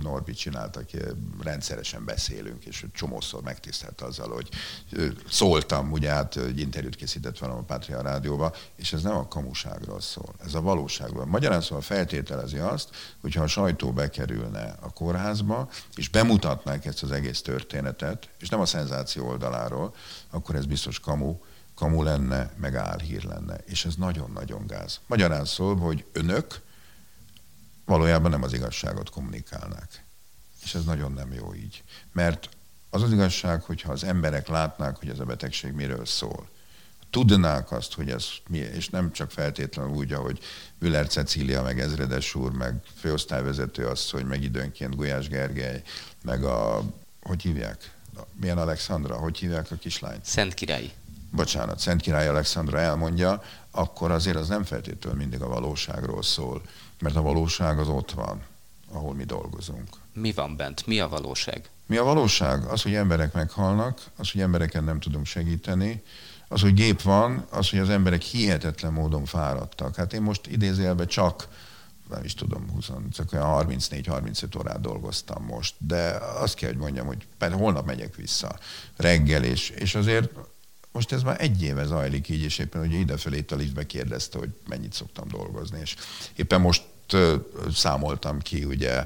Norbi 0.00 0.32
csinált, 0.32 0.76
aki 0.76 0.98
rendszeresen 1.42 2.04
beszélünk, 2.04 2.64
és 2.64 2.86
csomószor 2.92 3.42
megtisztelt 3.42 4.00
azzal, 4.00 4.28
hogy 4.28 4.48
szóltam, 5.28 5.92
ugye 5.92 6.10
hát 6.10 6.36
egy 6.36 6.60
interjút 6.60 6.96
készített 6.96 7.38
velem 7.38 7.56
a 7.56 7.62
Pátria 7.62 8.02
Rádióba, 8.02 8.54
és 8.76 8.92
ez 8.92 9.02
nem 9.02 9.16
a 9.16 9.28
kamuságról 9.28 10.00
szól, 10.00 10.34
ez 10.44 10.54
a 10.54 10.60
valóságról. 10.60 11.26
Magyarán 11.26 11.60
szóval 11.60 11.80
feltételezi 11.80 12.58
azt, 12.58 12.88
hogyha 13.20 13.42
a 13.42 13.46
sajtó 13.46 13.92
bekerülne 13.92 14.74
a 14.80 14.92
kórházba, 14.92 15.68
és 15.94 16.08
bemutatnák 16.08 16.86
ezt 16.86 17.02
az 17.02 17.12
egész 17.12 17.42
történetet, 17.42 18.28
és 18.38 18.48
nem 18.48 18.60
a 18.60 18.66
szenzáció 18.66 19.28
oldaláról, 19.28 19.94
akkor 20.30 20.54
ez 20.54 20.66
biztos 20.66 21.00
kamu, 21.00 21.36
kamu 21.76 22.02
lenne, 22.02 22.52
meg 22.56 22.74
álhír 22.74 23.24
lenne. 23.24 23.56
És 23.56 23.84
ez 23.84 23.94
nagyon-nagyon 23.94 24.66
gáz. 24.66 25.00
Magyarán 25.06 25.44
szól, 25.44 25.76
hogy 25.76 26.04
önök 26.12 26.60
valójában 27.84 28.30
nem 28.30 28.42
az 28.42 28.52
igazságot 28.52 29.10
kommunikálnák. 29.10 30.04
És 30.64 30.74
ez 30.74 30.84
nagyon 30.84 31.12
nem 31.12 31.32
jó 31.32 31.54
így. 31.54 31.84
Mert 32.12 32.48
az 32.90 33.02
az 33.02 33.12
igazság, 33.12 33.62
hogyha 33.62 33.92
az 33.92 34.04
emberek 34.04 34.48
látnák, 34.48 34.96
hogy 34.96 35.08
ez 35.08 35.18
a 35.18 35.24
betegség 35.24 35.72
miről 35.72 36.06
szól, 36.06 36.48
tudnák 37.10 37.72
azt, 37.72 37.94
hogy 37.94 38.10
ez 38.10 38.26
mi, 38.48 38.58
és 38.58 38.88
nem 38.88 39.12
csak 39.12 39.30
feltétlenül 39.30 39.92
úgy, 39.92 40.12
ahogy 40.12 40.38
Müller 40.78 41.06
Cecília, 41.06 41.62
meg 41.62 41.80
Ezredes 41.80 42.34
úr, 42.34 42.52
meg 42.52 42.74
főosztályvezető 42.98 43.86
asszony, 43.86 44.24
meg 44.24 44.42
időnként 44.42 44.96
Gulyás 44.96 45.28
Gergely, 45.28 45.82
meg 46.22 46.44
a, 46.44 46.82
hogy 47.22 47.42
hívják? 47.42 47.94
Milyen 48.40 48.58
Alexandra, 48.58 49.16
hogy 49.16 49.38
hívják 49.38 49.70
a 49.70 49.76
kislányt? 49.76 50.24
Szent 50.24 50.54
Király 50.54 50.92
bocsánat, 51.36 51.78
Szent 51.78 52.00
Király 52.00 52.28
Alexandra 52.28 52.78
elmondja, 52.78 53.42
akkor 53.70 54.10
azért 54.10 54.36
az 54.36 54.48
nem 54.48 54.64
feltétlenül 54.64 55.18
mindig 55.18 55.40
a 55.40 55.48
valóságról 55.48 56.22
szól, 56.22 56.62
mert 57.00 57.16
a 57.16 57.22
valóság 57.22 57.78
az 57.78 57.88
ott 57.88 58.10
van, 58.10 58.42
ahol 58.92 59.14
mi 59.14 59.24
dolgozunk. 59.24 59.88
Mi 60.12 60.32
van 60.32 60.56
bent? 60.56 60.86
Mi 60.86 61.00
a 61.00 61.08
valóság? 61.08 61.70
Mi 61.86 61.96
a 61.96 62.04
valóság? 62.04 62.64
Az, 62.64 62.82
hogy 62.82 62.94
emberek 62.94 63.32
meghalnak, 63.32 64.00
az, 64.16 64.30
hogy 64.30 64.40
embereken 64.40 64.84
nem 64.84 65.00
tudunk 65.00 65.26
segíteni, 65.26 66.02
az, 66.48 66.60
hogy 66.60 66.74
gép 66.74 67.02
van, 67.02 67.46
az, 67.50 67.70
hogy 67.70 67.78
az 67.78 67.88
emberek 67.88 68.22
hihetetlen 68.22 68.92
módon 68.92 69.24
fáradtak. 69.24 69.96
Hát 69.96 70.12
én 70.12 70.22
most 70.22 70.46
idézélve 70.46 71.06
csak 71.06 71.48
nem 72.10 72.24
is 72.24 72.34
tudom, 72.34 72.70
20, 72.70 72.90
csak 73.12 73.32
olyan 73.32 73.66
34-35 73.68 74.58
órát 74.58 74.80
dolgoztam 74.80 75.44
most, 75.44 75.74
de 75.78 76.18
azt 76.40 76.54
kell, 76.54 76.68
hogy 76.68 76.78
mondjam, 76.78 77.06
hogy 77.06 77.26
holnap 77.52 77.86
megyek 77.86 78.14
vissza 78.14 78.58
reggel, 78.96 79.44
és, 79.44 79.70
és 79.70 79.94
azért 79.94 80.30
most 80.96 81.12
ez 81.12 81.22
már 81.22 81.40
egy 81.40 81.62
éve 81.62 81.84
zajlik 81.84 82.28
így, 82.28 82.42
és 82.42 82.58
éppen 82.58 82.86
ugye 82.86 82.98
idefelé 82.98 83.44
a 83.76 83.82
kérdezte, 83.82 84.38
hogy 84.38 84.48
mennyit 84.68 84.92
szoktam 84.92 85.28
dolgozni, 85.28 85.80
és 85.80 85.96
éppen 86.36 86.60
most 86.60 86.82
számoltam 87.72 88.38
ki, 88.38 88.64
ugye 88.64 89.04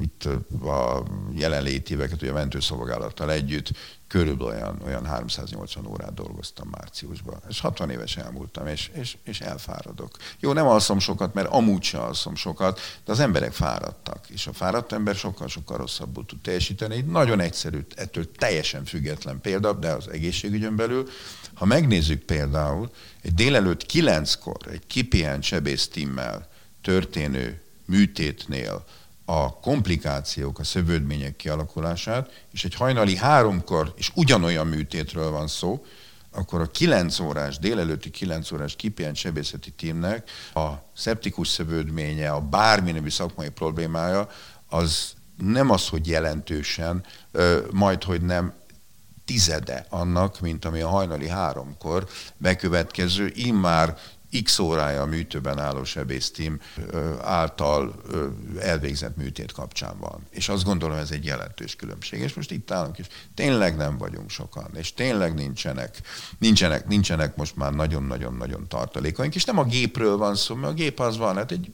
itt 0.00 0.24
a 0.62 1.02
jelenléti 1.34 1.92
éveket, 1.92 2.22
ugye 2.22 2.30
a 2.30 2.34
mentőszolgálattal 2.34 3.30
együtt, 3.30 3.70
körülbelül 4.08 4.54
olyan, 4.54 4.80
olyan 4.84 5.06
380 5.06 5.86
órát 5.86 6.14
dolgoztam 6.14 6.68
márciusban. 6.68 7.42
És 7.48 7.60
60 7.60 7.90
éves 7.90 8.16
elmúltam, 8.16 8.66
és, 8.66 8.90
és, 8.94 9.16
és 9.24 9.40
elfáradok. 9.40 10.16
Jó, 10.40 10.52
nem 10.52 10.66
alszom 10.66 10.98
sokat, 10.98 11.34
mert 11.34 11.48
amúgy 11.48 11.82
sem 11.82 12.00
alszom 12.00 12.34
sokat, 12.34 12.80
de 13.04 13.12
az 13.12 13.20
emberek 13.20 13.52
fáradtak, 13.52 14.28
és 14.28 14.46
a 14.46 14.52
fáradt 14.52 14.92
ember 14.92 15.14
sokkal-sokkal 15.14 15.76
rosszabbul 15.76 16.26
tud 16.26 16.40
teljesíteni. 16.40 16.94
Egy 16.94 17.06
nagyon 17.06 17.40
egyszerű, 17.40 17.86
ettől 17.94 18.32
teljesen 18.32 18.84
független 18.84 19.40
példa, 19.40 19.72
de 19.72 19.90
az 19.90 20.08
egészségügyön 20.08 20.76
belül, 20.76 21.08
ha 21.54 21.64
megnézzük 21.64 22.22
például, 22.22 22.90
egy 23.22 23.34
délelőtt 23.34 23.86
kilenckor 23.86 24.56
egy 24.70 24.86
kipihent 24.86 25.42
sebésztimmel 25.42 26.48
történő 26.86 27.60
műtétnél 27.84 28.84
a 29.24 29.58
komplikációk, 29.58 30.58
a 30.58 30.64
szövődmények 30.64 31.36
kialakulását, 31.36 32.44
és 32.52 32.64
egy 32.64 32.74
hajnali 32.74 33.16
háromkor, 33.16 33.92
és 33.96 34.10
ugyanolyan 34.14 34.66
műtétről 34.66 35.30
van 35.30 35.46
szó, 35.46 35.84
akkor 36.30 36.60
a 36.60 36.66
9 36.66 37.18
órás, 37.18 37.58
délelőtti 37.58 38.10
9 38.10 38.52
órás 38.52 38.76
kipihent 38.76 39.16
sebészeti 39.16 39.70
tímnek 39.70 40.30
a 40.54 40.68
szeptikus 40.96 41.48
szövődménye, 41.48 42.30
a 42.30 42.40
bármi 42.40 42.92
nevű 42.92 43.10
szakmai 43.10 43.48
problémája, 43.48 44.28
az 44.68 45.12
nem 45.36 45.70
az, 45.70 45.88
hogy 45.88 46.08
jelentősen, 46.08 47.04
majd 47.70 48.02
hogy 48.02 48.22
nem 48.22 48.52
tizede 49.24 49.86
annak, 49.88 50.40
mint 50.40 50.64
ami 50.64 50.80
a 50.80 50.88
hajnali 50.88 51.28
háromkor 51.28 52.08
bekövetkező, 52.36 53.32
immár 53.34 53.98
x 54.44 54.58
órája 54.58 55.02
a 55.02 55.06
műtőben 55.06 55.58
álló 55.58 55.84
sebésztím 55.84 56.60
által 57.22 58.02
elvégzett 58.60 59.16
műtét 59.16 59.52
kapcsán 59.52 59.98
van. 59.98 60.26
És 60.30 60.48
azt 60.48 60.64
gondolom, 60.64 60.96
ez 60.96 61.10
egy 61.10 61.24
jelentős 61.24 61.76
különbség. 61.76 62.20
És 62.20 62.34
most 62.34 62.50
itt 62.50 62.70
állunk, 62.70 62.98
és 62.98 63.06
tényleg 63.34 63.76
nem 63.76 63.98
vagyunk 63.98 64.30
sokan, 64.30 64.70
és 64.74 64.94
tényleg 64.94 65.34
nincsenek, 65.34 66.00
nincsenek, 66.38 66.86
nincsenek 66.86 67.36
most 67.36 67.56
már 67.56 67.72
nagyon-nagyon-nagyon 67.72 68.68
tartalékaink, 68.68 69.34
és 69.34 69.44
nem 69.44 69.58
a 69.58 69.64
gépről 69.64 70.16
van 70.16 70.34
szó, 70.34 70.54
mert 70.54 70.72
a 70.72 70.74
gép 70.74 71.00
az 71.00 71.16
van, 71.16 71.36
hát 71.36 71.50
egy 71.50 71.72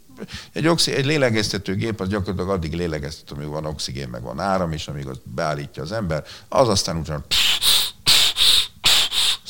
egy, 0.52 0.66
oxi, 0.66 0.92
egy 0.92 1.04
lélegeztető 1.04 1.74
gép 1.74 2.00
az 2.00 2.08
gyakorlatilag 2.08 2.50
addig 2.50 2.72
lélegeztető, 2.72 3.34
amíg 3.34 3.48
van 3.48 3.64
oxigén, 3.64 4.08
meg 4.08 4.22
van 4.22 4.40
áram, 4.40 4.72
és 4.72 4.88
amíg 4.88 5.06
azt 5.06 5.20
beállítja 5.24 5.82
az 5.82 5.92
ember, 5.92 6.24
az 6.48 6.68
aztán 6.68 6.96
utána 6.96 7.24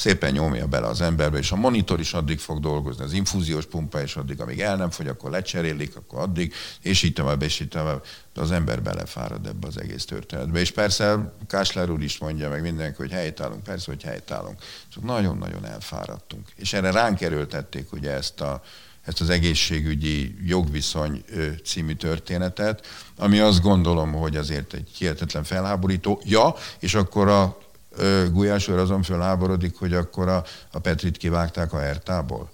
szépen 0.03 0.33
nyomja 0.33 0.67
bele 0.67 0.87
az 0.87 1.01
emberbe, 1.01 1.39
és 1.39 1.53
a 1.53 1.57
monitor 1.57 2.01
is 2.01 2.13
addig 2.13 2.39
fog 2.39 2.61
dolgozni, 2.61 3.05
az 3.05 3.13
infúziós 3.13 3.67
pumpa 3.67 4.03
is 4.03 4.17
addig, 4.17 4.41
amíg 4.41 4.61
el 4.61 4.77
nem 4.77 4.91
fogy, 4.91 5.09
akkor 5.09 5.31
lecserélik, 5.31 5.97
akkor 5.97 6.19
addig, 6.19 6.55
és 6.81 7.03
így 7.03 7.13
tovább, 7.13 7.43
és 7.43 7.61
így 7.61 7.69
tovább. 7.69 8.05
De 8.35 8.41
az 8.41 8.51
ember 8.51 8.83
belefárad 8.83 9.47
ebbe 9.47 9.67
az 9.67 9.81
egész 9.81 10.05
történetbe. 10.05 10.61
És 10.61 10.71
persze 10.71 11.33
Kásler 11.47 11.91
úr 11.91 12.03
is 12.03 12.19
mondja 12.19 12.49
meg 12.49 12.63
mindenki, 12.63 12.97
hogy 12.97 13.11
helytállunk, 13.11 13.63
persze, 13.63 13.91
hogy 13.91 14.03
helytállunk. 14.03 14.63
Csak 14.89 15.03
nagyon-nagyon 15.03 15.67
elfáradtunk. 15.67 16.49
És 16.57 16.73
erre 16.73 16.91
ránk 16.91 17.21
erőltették 17.21 17.93
ugye 17.93 18.11
ezt 18.11 18.41
a, 18.41 18.63
ezt 19.03 19.21
az 19.21 19.31
egészségügyi 19.31 20.37
jogviszony 20.45 21.25
című 21.65 21.95
történetet, 21.95 22.87
ami 23.17 23.39
azt 23.39 23.61
gondolom, 23.61 24.13
hogy 24.13 24.37
azért 24.37 24.73
egy 24.73 24.89
hihetetlen 24.99 25.45
felháborító. 25.45 26.21
Ja, 26.25 26.55
és 26.79 26.95
akkor 26.95 27.29
a 27.29 27.59
Gulyás 28.33 28.69
úr 28.69 28.79
azon 28.79 29.03
fölháborodik, 29.03 29.79
hogy 29.79 29.95
akkor 29.95 30.29
a, 30.29 30.45
a 30.73 30.79
Petrit 30.79 31.17
kivágták 31.17 31.73
a 31.73 31.85
Ertából. 31.85 32.51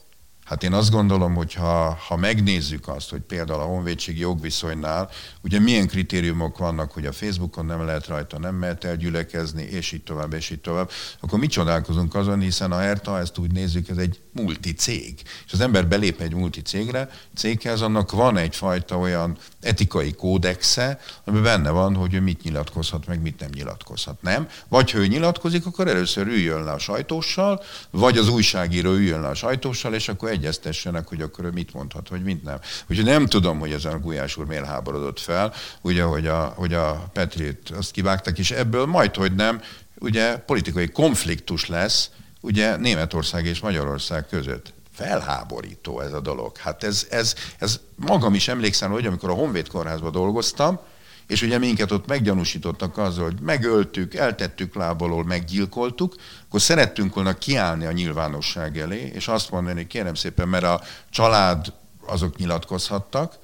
Hát 0.48 0.62
én 0.62 0.72
azt 0.72 0.90
gondolom, 0.90 1.34
hogy 1.34 1.54
ha, 1.54 1.98
ha 2.08 2.16
megnézzük 2.16 2.88
azt, 2.88 3.10
hogy 3.10 3.20
például 3.20 3.60
a 3.60 3.64
honvédségi 3.64 4.20
jogviszonynál, 4.20 5.10
ugye 5.42 5.58
milyen 5.58 5.86
kritériumok 5.86 6.58
vannak, 6.58 6.92
hogy 6.92 7.06
a 7.06 7.12
Facebookon 7.12 7.64
nem 7.64 7.84
lehet 7.84 8.06
rajta, 8.06 8.38
nem 8.38 8.54
mehet 8.54 8.84
el 8.84 8.96
gyülekezni, 8.96 9.62
és 9.62 9.92
így 9.92 10.02
tovább, 10.02 10.32
és 10.32 10.50
így 10.50 10.60
tovább, 10.60 10.90
akkor 11.20 11.38
mi 11.38 11.46
csodálkozunk 11.46 12.14
azon, 12.14 12.40
hiszen 12.40 12.72
a 12.72 12.82
ERTA, 12.82 13.18
ezt 13.18 13.38
úgy 13.38 13.52
nézzük, 13.52 13.88
ez 13.88 13.96
egy 13.96 14.20
multi 14.42 14.72
cég. 14.72 15.22
És 15.46 15.52
az 15.52 15.60
ember 15.60 15.86
belép 15.86 16.20
egy 16.20 16.34
multi 16.34 16.62
cégre, 16.62 17.10
céghez 17.36 17.80
annak 17.80 18.10
van 18.10 18.36
egyfajta 18.36 18.98
olyan 18.98 19.36
etikai 19.60 20.12
kódexe, 20.12 21.00
ami 21.24 21.40
benne 21.40 21.70
van, 21.70 21.94
hogy 21.94 22.14
ő 22.14 22.20
mit 22.20 22.42
nyilatkozhat, 22.42 23.06
meg 23.06 23.22
mit 23.22 23.40
nem 23.40 23.50
nyilatkozhat. 23.54 24.22
Nem? 24.22 24.48
Vagy 24.68 24.90
ha 24.90 24.98
ő 24.98 25.06
nyilatkozik, 25.06 25.66
akkor 25.66 25.88
először 25.88 26.26
üljön 26.26 26.64
le 26.64 26.70
a 26.70 26.78
sajtóssal, 26.78 27.62
vagy 27.90 28.18
az 28.18 28.28
újságíró 28.28 28.90
üljön 28.90 29.20
le 29.20 29.28
a 29.28 29.34
sajtóssal, 29.34 29.94
és 29.94 30.08
akkor 30.08 30.30
egyeztessenek, 30.30 31.08
hogy 31.08 31.22
akkor 31.22 31.44
ő 31.44 31.50
mit 31.50 31.74
mondhat, 31.74 32.08
vagy 32.08 32.22
mit 32.22 32.42
nem. 32.42 32.58
Úgyhogy 32.90 33.04
nem 33.04 33.26
tudom, 33.26 33.58
hogy 33.58 33.72
ezen 33.72 33.92
a 33.92 33.98
Gulyás 33.98 34.36
úr 34.36 34.46
miért 34.46 34.66
háborodott 34.66 35.20
fel, 35.20 35.52
ugye, 35.80 36.02
hogy 36.02 36.26
a, 36.26 36.52
hogy 36.56 36.74
a 36.74 37.10
Petrit 37.12 37.70
azt 37.70 37.90
kivágtak, 37.90 38.38
és 38.38 38.50
ebből 38.50 38.86
majd, 38.86 39.14
hogy 39.14 39.34
nem, 39.34 39.60
ugye 39.98 40.36
politikai 40.36 40.88
konfliktus 40.88 41.66
lesz, 41.66 42.10
ugye 42.40 42.76
Németország 42.76 43.46
és 43.46 43.60
Magyarország 43.60 44.26
között 44.26 44.72
felháborító 44.92 46.00
ez 46.00 46.12
a 46.12 46.20
dolog. 46.20 46.56
Hát 46.56 46.84
ez, 46.84 47.06
ez, 47.10 47.34
ez 47.58 47.80
magam 47.94 48.34
is 48.34 48.48
emlékszem, 48.48 48.90
hogy 48.90 49.06
amikor 49.06 49.30
a 49.30 49.34
Honvéd 49.34 49.68
kórházban 49.68 50.12
dolgoztam, 50.12 50.78
és 51.26 51.42
ugye 51.42 51.58
minket 51.58 51.92
ott 51.92 52.06
meggyanúsítottak 52.06 52.98
azzal, 52.98 53.24
hogy 53.24 53.40
megöltük, 53.40 54.14
eltettük 54.14 54.74
lábalól, 54.74 55.24
meggyilkoltuk, 55.24 56.14
akkor 56.46 56.60
szerettünk 56.60 57.14
volna 57.14 57.38
kiállni 57.38 57.84
a 57.84 57.92
nyilvánosság 57.92 58.78
elé, 58.78 59.10
és 59.14 59.28
azt 59.28 59.50
mondani, 59.50 59.86
kérem 59.86 60.14
szépen, 60.14 60.48
mert 60.48 60.64
a 60.64 60.80
család 61.10 61.72
azok 62.06 62.36
nyilatkozhattak, 62.36 63.38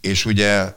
és 0.00 0.24
ugye 0.24 0.74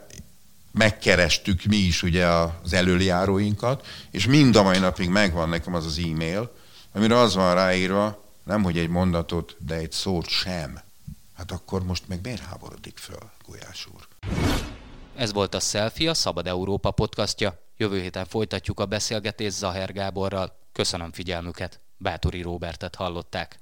megkerestük 0.72 1.64
mi 1.64 1.76
is 1.76 2.02
ugye 2.02 2.26
az 2.26 2.72
előjáróinkat, 2.72 3.86
és 4.10 4.26
mind 4.26 4.56
a 4.56 4.62
mai 4.62 4.78
napig 4.78 5.08
megvan 5.08 5.48
nekem 5.48 5.74
az 5.74 5.86
az 5.86 5.98
e-mail, 5.98 6.56
amire 6.98 7.18
az 7.18 7.34
van 7.34 7.54
ráírva, 7.54 8.24
nem 8.44 8.62
hogy 8.62 8.78
egy 8.78 8.88
mondatot, 8.88 9.56
de 9.58 9.74
egy 9.74 9.92
szót 9.92 10.26
sem. 10.26 10.80
Hát 11.34 11.52
akkor 11.52 11.84
most 11.84 12.08
meg 12.08 12.20
miért 12.22 12.42
háborodik 12.42 12.98
föl, 12.98 13.30
Gulyás 13.46 13.88
úr? 13.94 14.08
Ez 15.16 15.32
volt 15.32 15.54
a 15.54 15.60
Selfie, 15.60 16.10
a 16.10 16.14
Szabad 16.14 16.46
Európa 16.46 16.90
podcastja. 16.90 17.58
Jövő 17.76 18.00
héten 18.00 18.26
folytatjuk 18.26 18.80
a 18.80 18.86
beszélgetést 18.86 19.56
Zaher 19.56 19.92
Gáborral. 19.92 20.56
Köszönöm 20.72 21.12
figyelmüket. 21.12 21.80
Bátori 21.96 22.42
Róbertet 22.42 22.94
hallották. 22.94 23.56